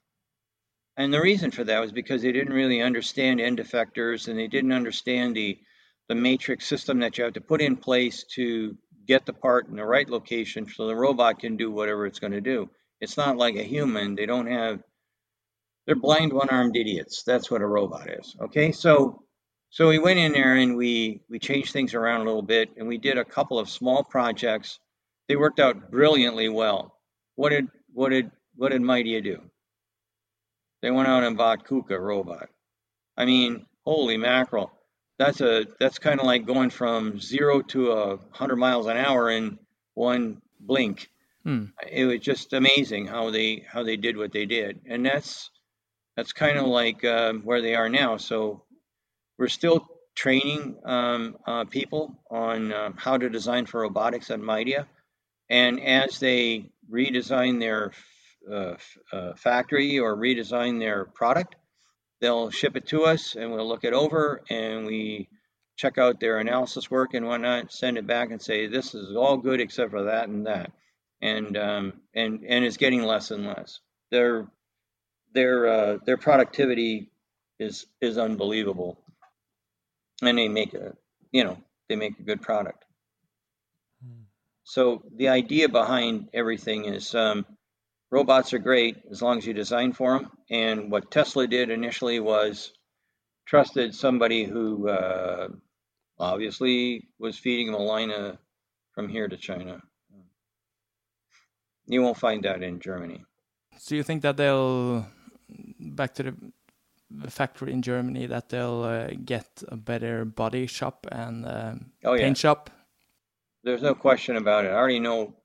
And 0.95 1.13
the 1.13 1.21
reason 1.21 1.51
for 1.51 1.63
that 1.63 1.79
was 1.79 1.91
because 1.91 2.21
they 2.21 2.31
didn't 2.31 2.53
really 2.53 2.81
understand 2.81 3.41
end 3.41 3.59
effectors 3.59 4.27
and 4.27 4.37
they 4.37 4.47
didn't 4.47 4.71
understand 4.71 5.35
the, 5.35 5.57
the 6.07 6.15
matrix 6.15 6.67
system 6.67 6.99
that 6.99 7.17
you 7.17 7.23
have 7.23 7.33
to 7.33 7.41
put 7.41 7.61
in 7.61 7.75
place 7.75 8.25
to 8.35 8.77
get 9.07 9.25
the 9.25 9.33
part 9.33 9.67
in 9.67 9.75
the 9.75 9.85
right 9.85 10.09
location 10.09 10.67
so 10.67 10.87
the 10.87 10.95
robot 10.95 11.39
can 11.39 11.57
do 11.57 11.71
whatever 11.71 12.05
it's 12.05 12.19
going 12.19 12.33
to 12.33 12.41
do. 12.41 12.69
It's 13.01 13.17
not 13.17 13.37
like 13.37 13.55
a 13.55 13.63
human. 13.63 14.15
They 14.15 14.25
don't 14.25 14.47
have, 14.47 14.81
they're 15.85 15.95
blind, 15.95 16.31
one 16.31 16.49
armed 16.49 16.77
idiots. 16.77 17.23
That's 17.25 17.51
what 17.51 17.61
a 17.61 17.67
robot 17.67 18.09
is. 18.09 18.35
Okay. 18.39 18.71
So 18.71 19.23
so 19.73 19.87
we 19.87 19.97
went 19.97 20.19
in 20.19 20.33
there 20.33 20.53
and 20.57 20.77
we 20.77 21.19
we 21.29 21.39
changed 21.39 21.73
things 21.73 21.95
around 21.95 22.21
a 22.21 22.25
little 22.25 22.43
bit 22.43 22.69
and 22.77 22.87
we 22.87 22.99
did 22.99 23.17
a 23.17 23.25
couple 23.25 23.57
of 23.57 23.67
small 23.67 24.03
projects. 24.03 24.79
They 25.27 25.35
worked 25.35 25.59
out 25.59 25.89
brilliantly 25.89 26.47
well. 26.47 26.95
What 27.37 27.49
did 27.49 27.69
what 27.91 28.09
did 28.09 28.29
what 28.55 28.71
did 28.71 28.83
Midea 28.83 29.23
do? 29.23 29.41
They 30.83 30.91
went 30.91 31.07
out 31.07 31.23
and 31.23 31.35
bought 31.35 31.65
KUKA 31.65 31.99
robot. 31.99 32.49
I 33.17 33.25
mean, 33.25 33.65
holy 33.83 34.15
mackerel. 34.15 34.71
That's 35.17 35.41
a 35.41 35.65
that's 35.79 35.97
kind 35.97 36.19
of 36.19 36.27
like 36.27 36.45
going 36.45 36.69
from 36.69 37.19
zero 37.19 37.63
to 37.69 37.93
a 37.93 38.19
hundred 38.29 38.57
miles 38.57 38.85
an 38.85 38.97
hour 38.97 39.31
in 39.31 39.57
one 39.95 40.39
blink. 40.59 41.09
Hmm. 41.45 41.65
It 41.91 42.05
was 42.05 42.19
just 42.19 42.53
amazing 42.53 43.07
how 43.07 43.31
they 43.31 43.65
how 43.67 43.81
they 43.81 43.97
did 43.97 44.17
what 44.17 44.33
they 44.33 44.45
did, 44.45 44.81
and 44.85 45.03
that's 45.03 45.49
that's 46.15 46.31
kind 46.31 46.59
of 46.59 46.67
like 46.67 47.03
uh, 47.03 47.33
where 47.33 47.63
they 47.63 47.73
are 47.73 47.89
now. 47.89 48.17
So 48.17 48.65
we're 49.37 49.47
still 49.47 49.87
training 50.15 50.77
um, 50.85 51.37
uh, 51.45 51.65
people 51.65 52.19
on 52.29 52.71
uh, 52.71 52.91
how 52.95 53.17
to 53.17 53.29
design 53.29 53.65
for 53.65 53.81
robotics 53.81 54.29
at 54.29 54.39
Midea. 54.39 54.85
And 55.49 55.81
as 55.81 56.19
they 56.19 56.65
redesign 56.91 57.59
their 57.59 57.91
uh, 58.49 58.75
uh, 59.11 59.33
factory 59.35 59.99
or 59.99 60.15
redesign 60.15 60.79
their 60.79 61.05
product, 61.05 61.55
they'll 62.21 62.51
ship 62.51 62.75
it 62.75 62.87
to 62.87 63.03
us 63.03 63.35
and 63.35 63.51
we'll 63.51 63.67
look 63.67 63.83
it 63.83 63.93
over 63.93 64.41
and 64.49 64.85
we 64.85 65.29
check 65.75 65.97
out 65.97 66.19
their 66.19 66.39
analysis 66.39 66.89
work 66.89 67.13
and 67.13 67.25
whatnot, 67.27 67.71
send 67.71 67.97
it 67.97 68.07
back 68.07 68.31
and 68.31 68.41
say 68.41 68.67
this 68.67 68.93
is 68.93 69.15
all 69.15 69.37
good 69.37 69.59
except 69.59 69.91
for 69.91 70.03
that 70.03 70.29
and 70.29 70.45
that, 70.45 70.71
and 71.21 71.57
um, 71.57 71.93
and 72.13 72.43
and 72.47 72.63
it's 72.63 72.77
getting 72.77 73.03
less 73.03 73.31
and 73.31 73.45
less. 73.45 73.79
Their 74.11 74.47
their 75.33 75.67
uh, 75.67 75.97
their 76.05 76.17
productivity 76.17 77.11
is 77.59 77.85
is 78.01 78.17
unbelievable, 78.17 78.99
and 80.27 80.37
they 80.37 80.47
make 80.47 80.73
a 80.73 80.93
you 81.31 81.43
know 81.43 81.57
they 81.89 81.95
make 81.95 82.19
a 82.19 82.23
good 82.23 82.41
product. 82.41 82.85
Hmm. 84.03 84.23
So 84.63 85.03
the 85.15 85.29
idea 85.29 85.69
behind 85.69 86.29
everything 86.33 86.85
is 86.85 87.13
um, 87.15 87.45
robots 88.11 88.53
are 88.53 88.59
great 88.59 88.97
as 89.11 89.21
long 89.21 89.39
as 89.39 89.45
you 89.45 89.53
design 89.53 89.91
for 89.91 90.19
them. 90.19 90.31
And 90.49 90.91
what 90.91 91.11
Tesla 91.11 91.47
did 91.47 91.69
initially 91.69 92.19
was 92.19 92.71
trusted 93.45 93.95
somebody 93.95 94.45
who 94.45 94.87
uh, 94.87 95.47
obviously 96.19 97.09
was 97.19 97.37
feeding 97.37 97.69
him 97.69 97.73
a 97.73 97.77
line 97.77 98.11
of, 98.11 98.37
from 98.93 99.09
here 99.09 99.27
to 99.27 99.35
China. 99.35 99.81
You 101.85 102.01
won't 102.01 102.17
find 102.17 102.43
that 102.43 102.63
in 102.63 102.79
Germany. 102.79 103.23
So 103.77 103.95
you 103.95 104.03
think 104.03 104.21
that 104.21 104.37
they'll 104.37 105.05
back 105.79 106.13
to 106.15 106.23
the 106.23 106.35
factory 107.29 107.71
in 107.71 107.81
Germany 107.81 108.25
that 108.27 108.49
they'll 108.49 108.83
uh, 108.83 109.07
get 109.23 109.63
a 109.67 109.75
better 109.75 110.25
body 110.25 110.67
shop 110.67 111.07
and 111.11 111.45
uh, 111.45 111.75
oh, 112.03 112.17
paint 112.17 112.37
shop? 112.37 112.69
There's 113.63 113.81
no 113.81 113.95
question 113.95 114.35
about 114.35 114.65
it. 114.65 114.69
I 114.69 114.75
already 114.75 114.99
know. 114.99 115.35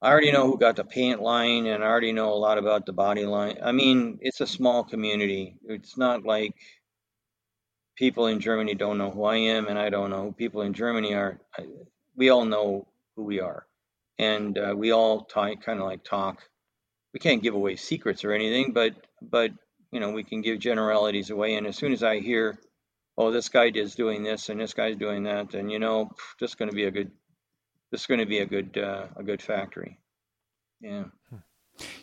I 0.00 0.10
already 0.10 0.32
know 0.32 0.46
who 0.46 0.58
got 0.58 0.76
the 0.76 0.84
paint 0.84 1.22
line, 1.22 1.66
and 1.66 1.82
I 1.82 1.86
already 1.86 2.12
know 2.12 2.32
a 2.32 2.36
lot 2.36 2.58
about 2.58 2.84
the 2.84 2.92
body 2.92 3.24
line. 3.24 3.58
I 3.62 3.72
mean, 3.72 4.18
it's 4.20 4.40
a 4.42 4.46
small 4.46 4.84
community. 4.84 5.56
It's 5.66 5.96
not 5.96 6.24
like 6.24 6.54
people 7.96 8.26
in 8.26 8.40
Germany 8.40 8.74
don't 8.74 8.98
know 8.98 9.10
who 9.10 9.24
I 9.24 9.36
am, 9.36 9.66
and 9.66 9.78
I 9.78 9.88
don't 9.88 10.10
know 10.10 10.24
who 10.24 10.32
people 10.32 10.62
in 10.62 10.74
Germany 10.74 11.14
are. 11.14 11.40
We 12.16 12.28
all 12.28 12.44
know 12.44 12.86
who 13.16 13.24
we 13.24 13.40
are, 13.40 13.66
and 14.18 14.58
uh, 14.58 14.74
we 14.76 14.92
all 14.92 15.24
kind 15.24 15.58
of 15.66 15.86
like 15.86 16.04
talk. 16.04 16.42
We 17.12 17.20
can't 17.20 17.42
give 17.42 17.54
away 17.54 17.76
secrets 17.76 18.24
or 18.24 18.32
anything, 18.32 18.72
but 18.72 18.94
but 19.22 19.52
you 19.94 20.00
know 20.00 20.10
we 20.10 20.24
can 20.24 20.42
give 20.42 20.58
generalities 20.58 21.30
away. 21.30 21.54
And 21.54 21.66
as 21.66 21.76
soon 21.76 21.92
as 21.92 22.02
I 22.02 22.18
hear, 22.18 22.58
oh, 23.16 23.30
this 23.30 23.48
guy 23.48 23.70
is 23.72 23.94
doing 23.94 24.24
this 24.24 24.48
and 24.48 24.60
this 24.60 24.74
guy's 24.74 24.96
doing 24.96 25.22
that, 25.22 25.52
then 25.52 25.70
you 25.70 25.78
know 25.78 26.10
this 26.40 26.50
is 26.50 26.54
going 26.56 26.70
to 26.70 26.74
be 26.74 26.84
a 26.84 26.90
good 26.90 27.12
this 27.92 28.00
is 28.00 28.06
going 28.06 28.20
to 28.20 28.26
be 28.26 28.40
a 28.40 28.46
good 28.46 28.76
uh, 28.76 29.06
a 29.16 29.22
good 29.22 29.40
factory. 29.40 30.00
Yeah. 30.80 31.04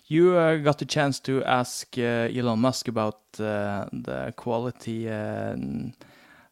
You 0.08 0.36
uh, 0.36 0.58
got 0.58 0.80
the 0.80 0.86
chance 0.86 1.20
to 1.22 1.44
ask 1.44 1.98
uh, 1.98 2.38
Elon 2.38 2.60
Musk 2.60 2.88
about 2.88 3.22
uh, 3.40 3.86
the 3.94 4.34
quality, 4.36 5.08
and, 5.08 5.96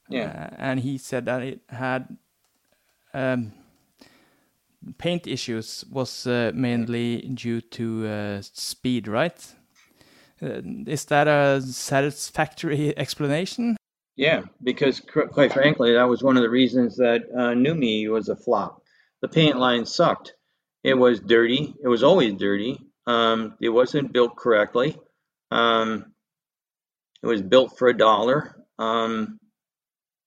yeah, 0.10 0.50
uh, 0.52 0.56
and 0.58 0.80
he 0.80 0.98
said 0.98 1.26
that 1.26 1.42
it 1.42 1.60
had 1.68 2.18
um, 3.14 3.52
paint 4.98 5.28
issues 5.28 5.84
was 5.92 6.26
uh, 6.28 6.52
mainly 6.54 7.22
due 7.34 7.60
to 7.60 8.08
uh, 8.08 8.42
speed, 8.42 9.10
right? 9.10 9.56
Is 10.42 11.06
that 11.06 11.28
a 11.28 11.62
satisfactory 11.62 12.94
explanation? 12.98 13.78
Yeah, 14.16 14.44
because 14.64 15.00
quite 15.00 15.54
frankly, 15.54 15.94
that 15.94 16.10
was 16.10 16.22
one 16.22 16.36
of 16.36 16.44
the 16.44 16.50
reasons 16.50 16.98
that 16.98 17.32
NUMMI 17.34 18.10
was 18.10 18.28
a 18.28 18.36
flop. 18.36 18.84
The 19.22 19.30
paint 19.30 19.58
line 19.58 19.86
sucked. 19.86 20.34
It 20.84 20.96
was 20.96 21.20
dirty. 21.20 21.74
It 21.82 21.88
was 21.88 22.04
always 22.04 22.34
dirty 22.34 22.80
um, 23.10 23.56
it 23.60 23.70
wasn't 23.70 24.14
built 24.14 24.36
correctly. 24.38 24.96
Um, 25.50 26.14
it 27.24 27.28
was 27.28 27.42
built 27.42 27.76
for 27.76 27.88
a 27.88 27.98
dollar. 27.98 28.56
Um, 28.78 29.40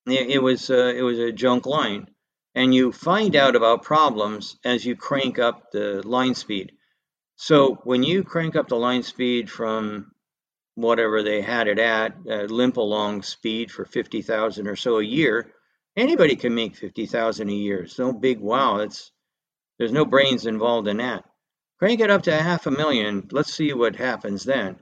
it, 0.05 0.31
it, 0.31 0.43
was 0.43 0.69
uh, 0.69 0.93
it 0.93 1.01
was 1.01 1.17
a 1.17 1.31
junk 1.31 1.65
line, 1.65 2.07
and 2.55 2.75
you 2.75 2.91
find 2.91 3.37
out 3.37 3.55
about 3.55 3.83
problems 3.83 4.57
as 4.65 4.85
you 4.85 4.97
crank 4.97 5.39
up 5.39 5.71
the 5.71 6.05
line 6.05 6.35
speed. 6.35 6.73
So 7.35 7.75
when 7.83 8.03
you 8.03 8.23
crank 8.23 8.55
up 8.55 8.67
the 8.67 8.75
line 8.75 9.03
speed 9.03 9.49
from 9.49 10.11
whatever 10.75 11.23
they 11.23 11.41
had 11.41 11.67
it 11.67 11.79
at, 11.79 12.15
uh, 12.29 12.43
limp 12.43 12.77
along 12.77 13.23
speed 13.23 13.71
for 13.71 13.85
fifty 13.85 14.21
thousand 14.21 14.67
or 14.67 14.75
so 14.75 14.99
a 14.99 15.03
year, 15.03 15.51
anybody 15.95 16.35
can 16.35 16.55
make 16.55 16.75
fifty 16.75 17.05
thousand 17.05 17.49
a 17.49 17.53
year. 17.53 17.83
It's 17.83 17.99
no 17.99 18.13
big 18.13 18.39
wow. 18.39 18.77
It's 18.77 19.11
there's 19.77 19.91
no 19.91 20.05
brains 20.05 20.45
involved 20.45 20.87
in 20.87 20.97
that. 20.97 21.25
Crank 21.79 21.99
it 21.99 22.09
up 22.09 22.23
to 22.23 22.35
half 22.35 22.65
a 22.67 22.71
million. 22.71 23.27
Let's 23.31 23.53
see 23.53 23.73
what 23.73 23.95
happens 23.95 24.43
then. 24.43 24.77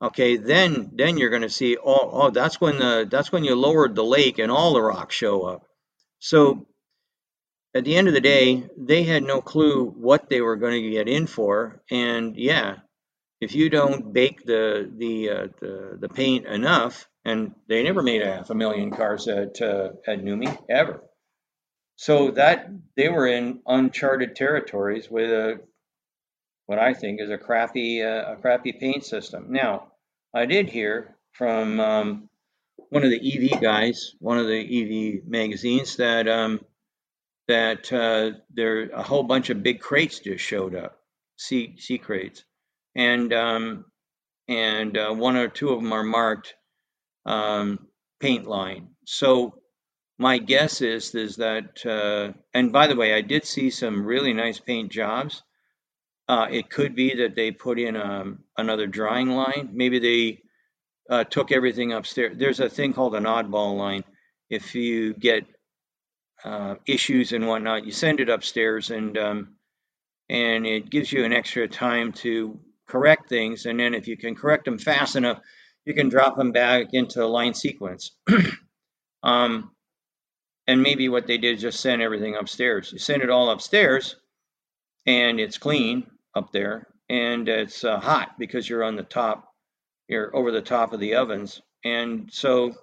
Okay, 0.00 0.36
then 0.36 0.90
then 0.94 1.16
you're 1.16 1.30
going 1.30 1.42
to 1.42 1.48
see 1.48 1.76
oh, 1.78 2.10
oh 2.12 2.30
that's 2.30 2.60
when 2.60 2.78
the 2.78 3.06
that's 3.10 3.32
when 3.32 3.44
you 3.44 3.54
lowered 3.54 3.94
the 3.94 4.04
lake 4.04 4.38
and 4.38 4.52
all 4.52 4.74
the 4.74 4.82
rocks 4.82 5.14
show 5.14 5.42
up. 5.42 5.66
So 6.18 6.66
at 7.76 7.84
the 7.84 7.94
end 7.94 8.08
of 8.08 8.14
the 8.14 8.20
day, 8.20 8.64
they 8.78 9.02
had 9.02 9.22
no 9.22 9.42
clue 9.42 9.90
what 9.90 10.30
they 10.30 10.40
were 10.40 10.56
going 10.56 10.82
to 10.82 10.90
get 10.90 11.08
in 11.08 11.26
for, 11.26 11.82
and 11.90 12.34
yeah, 12.36 12.76
if 13.40 13.54
you 13.54 13.68
don't 13.68 14.14
bake 14.14 14.44
the 14.44 14.90
the 14.96 15.30
uh, 15.30 15.46
the, 15.60 15.98
the 16.00 16.08
paint 16.08 16.46
enough, 16.46 17.06
and 17.24 17.54
they 17.68 17.82
never 17.82 18.02
made 18.02 18.22
a 18.22 18.32
half 18.32 18.48
a 18.48 18.54
million 18.54 18.90
cars 18.90 19.28
at 19.28 19.60
uh, 19.60 19.90
at 20.06 20.24
NUMMI 20.24 20.58
ever. 20.70 21.02
So 21.96 22.30
that 22.32 22.70
they 22.96 23.08
were 23.08 23.26
in 23.26 23.60
uncharted 23.66 24.36
territories 24.36 25.10
with 25.10 25.30
a 25.30 25.60
what 26.64 26.78
I 26.78 26.94
think 26.94 27.20
is 27.20 27.30
a 27.30 27.38
crappy 27.38 28.02
uh, 28.02 28.32
a 28.32 28.36
crappy 28.36 28.72
paint 28.72 29.04
system. 29.04 29.48
Now, 29.50 29.92
I 30.34 30.46
did 30.46 30.70
hear 30.70 31.14
from 31.32 31.78
um, 31.78 32.30
one 32.88 33.04
of 33.04 33.10
the 33.10 33.52
EV 33.52 33.60
guys, 33.60 34.14
one 34.18 34.38
of 34.38 34.46
the 34.46 35.18
EV 35.18 35.28
magazines, 35.28 35.96
that 35.96 36.26
um, 36.26 36.60
that 37.48 37.92
uh, 37.92 38.32
there 38.54 38.90
a 38.90 39.02
whole 39.02 39.22
bunch 39.22 39.50
of 39.50 39.62
big 39.62 39.80
crates 39.80 40.20
just 40.20 40.44
showed 40.44 40.74
up, 40.74 40.98
C 41.36 41.76
C 41.78 41.98
crates, 41.98 42.44
and 42.94 43.32
um, 43.32 43.84
and 44.48 44.96
uh, 44.96 45.12
one 45.12 45.36
or 45.36 45.48
two 45.48 45.70
of 45.70 45.82
them 45.82 45.92
are 45.92 46.02
marked 46.04 46.54
um, 47.26 47.88
paint 48.20 48.46
line. 48.46 48.88
So 49.06 49.62
my 50.18 50.38
guess 50.38 50.80
is 50.82 51.14
is 51.14 51.36
that, 51.36 51.84
uh, 51.86 52.32
and 52.54 52.72
by 52.72 52.86
the 52.86 52.96
way, 52.96 53.14
I 53.14 53.20
did 53.22 53.44
see 53.46 53.70
some 53.70 54.04
really 54.06 54.32
nice 54.32 54.60
paint 54.60 54.92
jobs 54.92 55.42
uh, 56.28 56.48
it 56.50 56.70
could 56.70 56.94
be 56.94 57.14
that 57.16 57.34
they 57.36 57.50
put 57.50 57.78
in 57.78 57.96
um, 57.96 58.40
another 58.56 58.86
drying 58.86 59.30
line. 59.30 59.70
Maybe 59.72 59.98
they 59.98 60.42
uh, 61.08 61.24
took 61.24 61.52
everything 61.52 61.92
upstairs. 61.92 62.36
There's 62.36 62.60
a 62.60 62.68
thing 62.68 62.92
called 62.92 63.14
an 63.14 63.24
oddball 63.24 63.76
line. 63.76 64.04
If 64.50 64.74
you 64.74 65.14
get 65.14 65.44
uh, 66.44 66.76
issues 66.86 67.32
and 67.32 67.46
whatnot, 67.46 67.86
you 67.86 67.92
send 67.92 68.20
it 68.20 68.28
upstairs, 68.28 68.90
and 68.90 69.16
um, 69.18 69.56
and 70.28 70.66
it 70.66 70.90
gives 70.90 71.12
you 71.12 71.24
an 71.24 71.32
extra 71.32 71.68
time 71.68 72.12
to 72.12 72.58
correct 72.86 73.28
things. 73.28 73.66
And 73.66 73.78
then 73.78 73.94
if 73.94 74.08
you 74.08 74.16
can 74.16 74.34
correct 74.34 74.64
them 74.64 74.78
fast 74.78 75.16
enough, 75.16 75.40
you 75.84 75.94
can 75.94 76.08
drop 76.08 76.36
them 76.36 76.52
back 76.52 76.88
into 76.92 77.22
a 77.22 77.26
line 77.26 77.54
sequence. 77.54 78.12
um, 79.22 79.70
and 80.66 80.82
maybe 80.82 81.08
what 81.08 81.26
they 81.26 81.38
did 81.38 81.56
is 81.56 81.62
just 81.62 81.80
send 81.80 82.02
everything 82.02 82.36
upstairs. 82.36 82.92
You 82.92 82.98
send 82.98 83.22
it 83.22 83.30
all 83.30 83.50
upstairs, 83.50 84.16
and 85.06 85.38
it's 85.38 85.58
clean 85.58 86.06
up 86.34 86.52
there, 86.52 86.88
and 87.08 87.48
it's 87.48 87.84
uh, 87.84 88.00
hot 88.00 88.38
because 88.38 88.68
you're 88.68 88.84
on 88.84 88.96
the 88.96 89.04
top, 89.04 89.48
you're 90.08 90.34
over 90.34 90.50
the 90.50 90.60
top 90.60 90.92
of 90.92 91.00
the 91.00 91.14
ovens, 91.14 91.62
and 91.84 92.28
so 92.32 92.74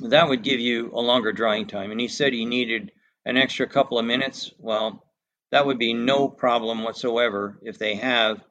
that 0.00 0.28
would 0.28 0.42
give 0.42 0.60
you 0.60 0.90
a 0.92 1.00
longer 1.00 1.32
drying 1.32 1.66
time. 1.66 1.90
And 1.90 2.00
he 2.00 2.08
said 2.08 2.32
he 2.32 2.46
needed 2.46 2.92
an 3.24 3.36
extra 3.36 3.66
couple 3.66 3.98
of 3.98 4.04
minutes. 4.04 4.52
Well, 4.58 5.04
that 5.50 5.66
would 5.66 5.78
be 5.78 5.94
no 5.94 6.28
problem 6.28 6.82
whatsoever 6.82 7.58
if 7.62 7.78
they 7.78 7.96
have, 7.96 8.42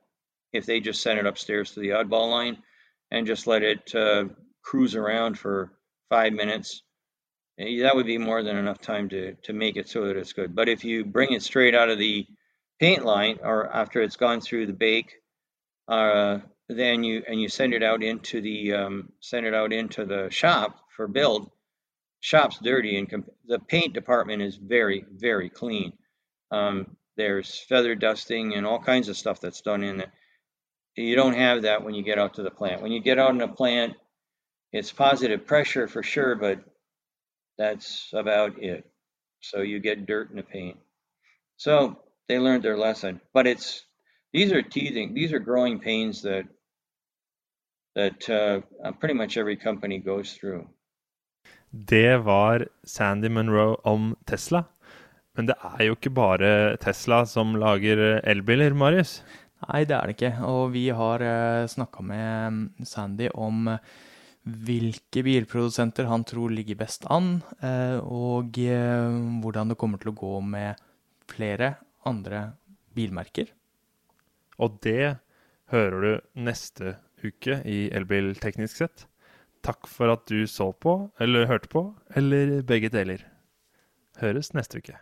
if 0.54 0.66
they 0.66 0.80
just 0.80 1.02
send 1.02 1.20
it 1.20 1.26
upstairs 1.26 1.72
to 1.72 1.80
the 1.80 1.90
oddball 1.90 2.30
line 2.30 2.58
and 3.10 3.28
just 3.28 3.48
let 3.48 3.64
it 3.64 3.94
uh, 3.96 4.26
cruise 4.64 4.96
around 4.96 5.38
for 5.38 5.72
five 6.10 6.34
minutes. 6.34 6.84
Eh, 7.60 7.82
that 7.82 7.96
would 7.96 8.06
be 8.06 8.18
more 8.18 8.44
than 8.44 8.58
enough 8.58 8.80
time 8.80 9.10
to 9.10 9.34
to 9.44 9.54
make 9.54 9.78
it 9.78 9.90
so 9.90 10.06
that 10.08 10.18
it's 10.18 10.34
good. 10.34 10.56
But 10.56 10.70
if 10.70 10.86
you 10.86 11.04
bring 11.04 11.34
it 11.34 11.42
straight 11.44 11.76
out 11.76 11.90
of 11.90 11.98
the 11.98 12.26
paint 12.80 13.04
line 13.04 13.40
or 13.44 13.68
after 13.68 14.02
it's 14.02 14.16
gone 14.16 14.42
through 14.42 14.68
the 14.68 14.74
bake 14.74 15.16
uh, 15.88 16.40
then 16.70 17.04
you 17.04 17.24
and 17.28 17.42
you 17.42 17.50
send 17.50 17.74
it 17.74 17.84
out 17.84 18.02
into 18.02 18.42
the 18.42 18.74
um, 18.74 19.12
send 19.20 19.46
it 19.46 19.54
out 19.54 19.74
into 19.74 20.06
the 20.06 20.30
shop 20.30 20.80
for 20.96 21.08
build 21.08 21.50
shop's 22.20 22.60
dirty 22.60 22.98
and 22.98 23.10
comp- 23.10 23.32
the 23.48 23.60
paint 23.60 23.94
department 23.94 24.42
is 24.42 24.56
very 24.56 25.06
very 25.16 25.50
clean 25.50 25.94
um, 26.52 26.96
there's 27.18 27.60
feather 27.70 27.96
dusting 27.96 28.54
and 28.54 28.66
all 28.66 28.80
kinds 28.80 29.10
of 29.10 29.18
stuff 29.18 29.40
that's 29.40 29.62
done 29.62 29.84
in 29.84 29.98
there 29.98 30.12
you 30.96 31.16
don't 31.16 31.36
have 31.36 31.64
that 31.64 31.84
when 31.84 31.94
you 31.94 32.04
get 32.04 32.20
out 32.20 32.36
to 32.36 32.44
the 32.44 32.52
plant 32.52 32.82
when 32.82 32.92
you 32.92 33.02
get 33.02 33.20
out 33.20 33.32
in 33.32 33.38
the 33.38 33.48
plant 33.48 33.94
it's 34.72 34.92
positive 34.92 35.46
pressure 35.46 35.88
for 35.88 36.04
sure 36.04 36.36
but 36.36 36.60
that's 37.58 38.10
about 38.14 38.62
it 38.62 38.86
so 39.42 39.62
you 39.62 39.80
get 39.80 40.06
dirt 40.06 40.30
in 40.30 40.38
the 40.38 40.44
paint 40.44 40.78
so 41.58 41.98
they 42.28 42.40
learned 42.40 42.64
their 42.64 42.78
lesson. 42.78 43.22
But 43.34 43.46
it's 43.46 43.86
these 44.34 44.52
are 44.52 44.64
teething, 44.64 45.14
these 45.14 45.34
are 45.34 45.40
growing 45.40 45.80
pains 45.80 46.24
that 46.24 46.46
that 47.94 48.30
uh, 48.30 48.92
pretty 48.94 49.14
much 49.14 49.38
every 49.38 49.58
company 49.58 50.00
goes 50.00 50.34
through. 50.34 50.68
Det 51.72 52.18
var 52.28 52.68
Sandy 52.84 53.30
Monroe 53.32 53.78
om 53.88 54.12
Tesla. 54.28 54.66
Men 55.40 55.48
det 55.48 55.56
er 55.64 55.86
jo 55.88 55.96
ikke 55.96 56.12
bare 56.12 56.52
Tesla 56.84 57.24
som 57.30 57.56
lager 57.56 58.20
elbiler, 58.28 58.76
Marius? 58.76 59.22
Nei, 59.68 59.84
det 59.88 59.96
er 59.96 60.10
det 60.10 60.16
ikke. 60.18 60.32
Og 60.50 60.74
vi 60.74 60.88
har 60.96 61.24
uh, 61.24 61.70
snakka 61.70 62.04
med 62.04 62.88
Sandy 62.88 63.30
om 63.32 63.70
uh, 63.72 63.78
hvilke 64.42 65.24
bilprodusenter 65.24 66.10
han 66.10 66.26
tror 66.28 66.52
ligger 66.52 66.80
best 66.80 67.06
an, 67.14 67.38
uh, 67.62 68.02
og 68.02 68.58
hvordan 68.58 69.72
det 69.72 69.78
kommer 69.80 70.02
til 70.02 70.12
å 70.12 70.18
gå 70.18 70.34
med 70.44 70.82
flere 71.32 71.76
andre 72.10 72.50
bilmerker. 72.98 73.54
Og 74.60 74.82
det 74.84 75.22
hører 75.72 76.04
du 76.04 76.42
neste 76.42 76.98
uke 77.22 77.62
i 77.70 77.86
Elbil 77.94 78.34
teknisk 78.42 78.82
sett. 78.82 79.06
Takk 79.62 79.86
for 79.90 80.10
at 80.14 80.26
du 80.30 80.48
så 80.50 80.72
på, 80.74 81.12
eller 81.22 81.46
hørte 81.50 81.70
på, 81.70 81.84
eller 82.18 82.62
begge 82.66 82.90
deler. 82.90 83.22
Høres 84.22 84.54
neste 84.58 84.82
uke. 84.82 84.98